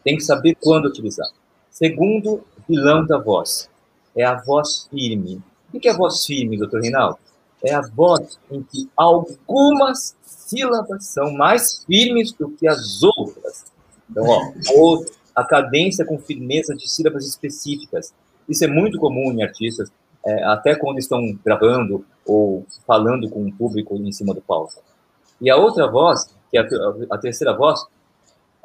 [0.05, 1.27] Tem que saber quando utilizar.
[1.71, 3.67] Segundo vilão da voz
[4.15, 5.41] é a voz firme.
[5.73, 7.17] O que é a voz firme, doutor Reinaldo?
[7.63, 13.65] É a voz em que algumas sílabas são mais firmes do que as outras.
[14.09, 15.03] Então, ó,
[15.35, 18.13] a cadência com firmeza de sílabas específicas.
[18.47, 19.91] Isso é muito comum em artistas,
[20.23, 24.83] é, até quando estão gravando ou falando com o público em cima do palco.
[25.41, 26.67] E a outra voz, que é a,
[27.15, 27.83] a terceira voz,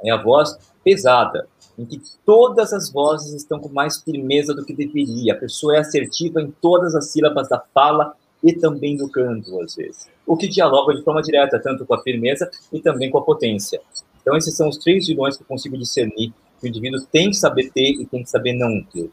[0.05, 1.47] é a voz pesada,
[1.78, 5.35] em que todas as vozes estão com mais firmeza do que deveria.
[5.35, 9.74] A pessoa é assertiva em todas as sílabas da fala e também do canto, às
[9.74, 10.09] vezes.
[10.26, 13.81] O que dialoga de forma direta, tanto com a firmeza e também com a potência.
[14.20, 17.37] Então, esses são os três vilões que eu consigo discernir que o indivíduo tem que
[17.37, 19.11] saber ter e tem que saber não ter.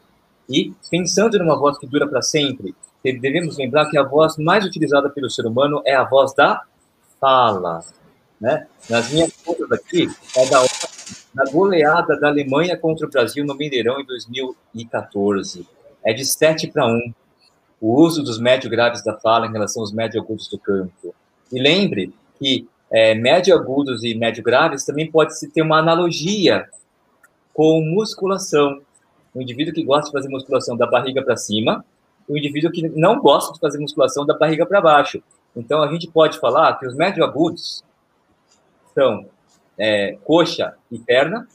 [0.50, 5.10] E, pensando numa voz que dura para sempre, devemos lembrar que a voz mais utilizada
[5.10, 6.62] pelo ser humano é a voz da
[7.20, 7.84] fala.
[8.40, 8.68] Né?
[8.90, 10.62] Nas minhas contas aqui, é da
[11.38, 15.68] na goleada da Alemanha contra o Brasil no Mineirão em 2014.
[16.04, 17.14] É de 7 para 1.
[17.80, 21.14] O uso dos médio graves da fala em relação aos médio agudos do canto.
[21.54, 26.68] E lembre que é, médio agudos e médio graves também pode se ter uma analogia
[27.54, 28.82] com musculação.
[29.36, 31.86] O indivíduo que gosta de fazer musculação da barriga para cima,
[32.28, 35.22] o indivíduo que não gosta de fazer musculação da barriga para baixo.
[35.56, 37.84] Então, a gente pode falar que os médio agudos
[38.96, 39.28] são
[39.78, 41.48] é, coxa e perna,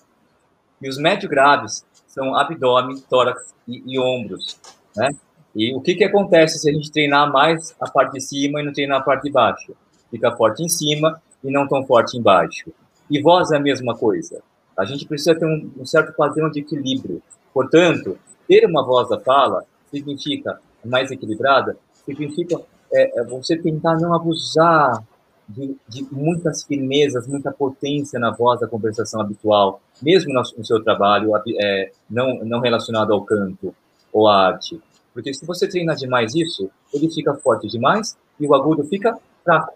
[0.81, 4.59] e os médio graves são abdômen, tórax e, e ombros,
[4.97, 5.11] né?
[5.55, 8.64] E o que, que acontece se a gente treinar mais a parte de cima e
[8.64, 9.75] não treinar a parte de baixo?
[10.11, 12.73] Fica forte em cima e não tão forte embaixo.
[13.11, 14.43] E voz é a mesma coisa.
[14.77, 17.23] A gente precisa ter um, um certo padrão de equilíbrio.
[17.53, 18.18] Portanto,
[18.49, 22.59] ter uma voz da fala significa mais equilibrada, significa
[22.93, 25.03] é, é você tentar não abusar
[25.49, 30.82] de, de, muitas firmezas, muita potência na voz da conversação habitual, mesmo no, no seu
[30.82, 33.74] trabalho é, não, não relacionado ao canto
[34.12, 34.80] ou à arte.
[35.12, 39.74] Porque se você treina demais isso, ele fica forte demais e o agudo fica fraco.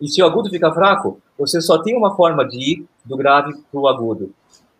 [0.00, 3.52] E se o agudo fica fraco, você só tem uma forma de ir do grave
[3.70, 4.32] para o agudo,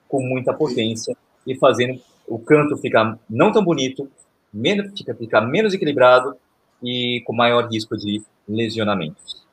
[0.08, 1.16] com muita potência
[1.46, 4.08] e fazendo o canto ficar não tão bonito,
[4.52, 6.36] menos, fica, ficar menos equilibrado
[6.82, 9.44] e com maior risco de lesionamentos.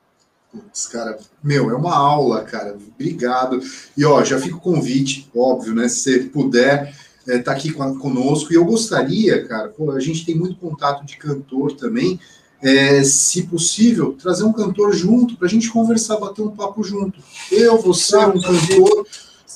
[0.51, 2.77] Putz, cara, meu, é uma aula, cara.
[2.95, 3.59] Obrigado.
[3.95, 5.87] E ó, já fica o convite, óbvio, né?
[5.89, 8.51] Se você puder estar é, tá aqui conosco.
[8.51, 12.19] E eu gostaria, cara, pô, a gente tem muito contato de cantor também.
[12.59, 17.19] É, se possível, trazer um cantor junto para a gente conversar, bater um papo junto.
[17.51, 19.05] Eu, você, um cantor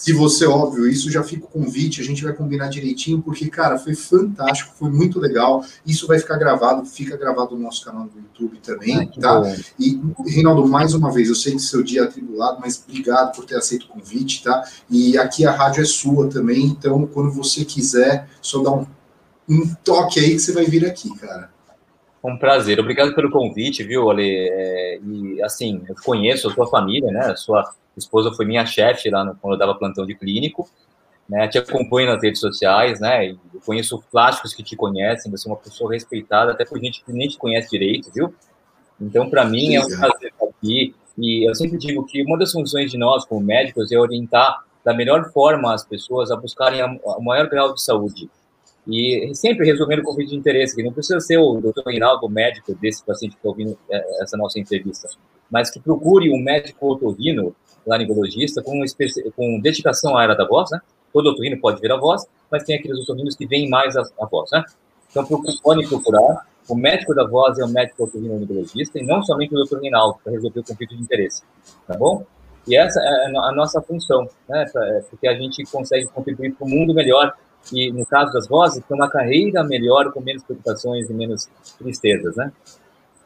[0.01, 3.77] se você, óbvio, isso já fica o convite, a gente vai combinar direitinho, porque, cara,
[3.77, 5.63] foi fantástico, foi muito legal.
[5.85, 9.41] Isso vai ficar gravado, fica gravado no nosso canal do YouTube também, Ai, tá?
[9.41, 9.55] Bom.
[9.77, 13.45] E, Reinaldo, mais uma vez, eu sei que seu dia é atribulado, mas obrigado por
[13.45, 14.63] ter aceito o convite, tá?
[14.89, 18.87] E aqui a rádio é sua também, então quando você quiser, só dá um,
[19.47, 21.51] um toque aí que você vai vir aqui, cara.
[22.23, 24.49] Um prazer, obrigado pelo convite, viu, Ale?
[24.49, 27.27] É, e assim, eu conheço a sua família, né?
[27.27, 30.69] A sua esposa foi minha chefe lá no, quando eu dava plantão de clínico,
[31.27, 31.47] né?
[31.47, 33.29] Te acompanho nas redes sociais, né?
[33.31, 37.13] Eu conheço plásticos que te conhecem, você é uma pessoa respeitada, até por gente que
[37.13, 38.33] nem te conhece direito, viu?
[38.99, 40.95] Então, para mim, é um prazer estar aqui.
[41.17, 44.93] E eu sempre digo que uma das funções de nós, como médicos, é orientar da
[44.93, 48.29] melhor forma as pessoas a buscarem o maior grau de saúde.
[48.87, 52.73] E sempre resolvendo conflito de interesse, que não precisa ser o doutor Reinaldo, o médico
[52.75, 55.07] desse paciente que está ouvindo é, essa nossa entrevista,
[55.51, 57.55] mas que procure um médico otorrino
[57.85, 58.83] laringologista com,
[59.35, 60.79] com dedicação à área da voz, né?
[61.13, 64.25] Todo otorrino pode ver a voz, mas tem aqueles otorrinos que veem mais a, a
[64.25, 64.63] voz, né?
[65.09, 65.25] Então,
[65.61, 66.47] podem procurar.
[66.69, 70.31] O médico da voz é o médico otorrinolaringologista e não somente o doutor Reinaldo para
[70.31, 71.43] resolver o conflito de interesse,
[71.85, 72.23] tá bom?
[72.67, 74.65] E essa é a nossa função, né?
[74.75, 77.33] É, porque a gente consegue contribuir para um mundo melhor
[77.73, 82.35] e, no caso das vozes, para uma carreira melhor, com menos preocupações e menos tristezas,
[82.35, 82.51] né?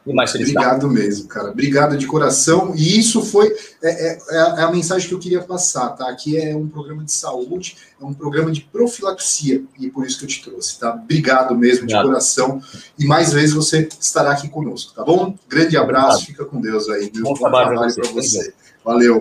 [0.06, 0.68] E mais felicidade.
[0.68, 1.49] Obrigado mesmo, cara.
[1.49, 2.74] Obrigado de coração.
[2.76, 3.47] E isso foi
[3.82, 6.10] é, é, é, a mensagem que eu queria passar, tá?
[6.10, 10.26] Aqui é um programa de saúde, é um programa de profilaxia, e por isso que
[10.26, 10.93] eu te trouxe, tá?
[10.93, 12.03] Obrigado mesmo Obrigado.
[12.03, 12.62] de coração.
[12.99, 15.36] E mais vezes você estará aqui conosco, tá bom?
[15.49, 16.26] Grande abraço, Obrigado.
[16.28, 17.12] fica com Deus aí.
[17.16, 18.38] Bom, Bom trabalho, trabalho para você.
[18.43, 18.53] você.
[18.84, 19.14] Valeu.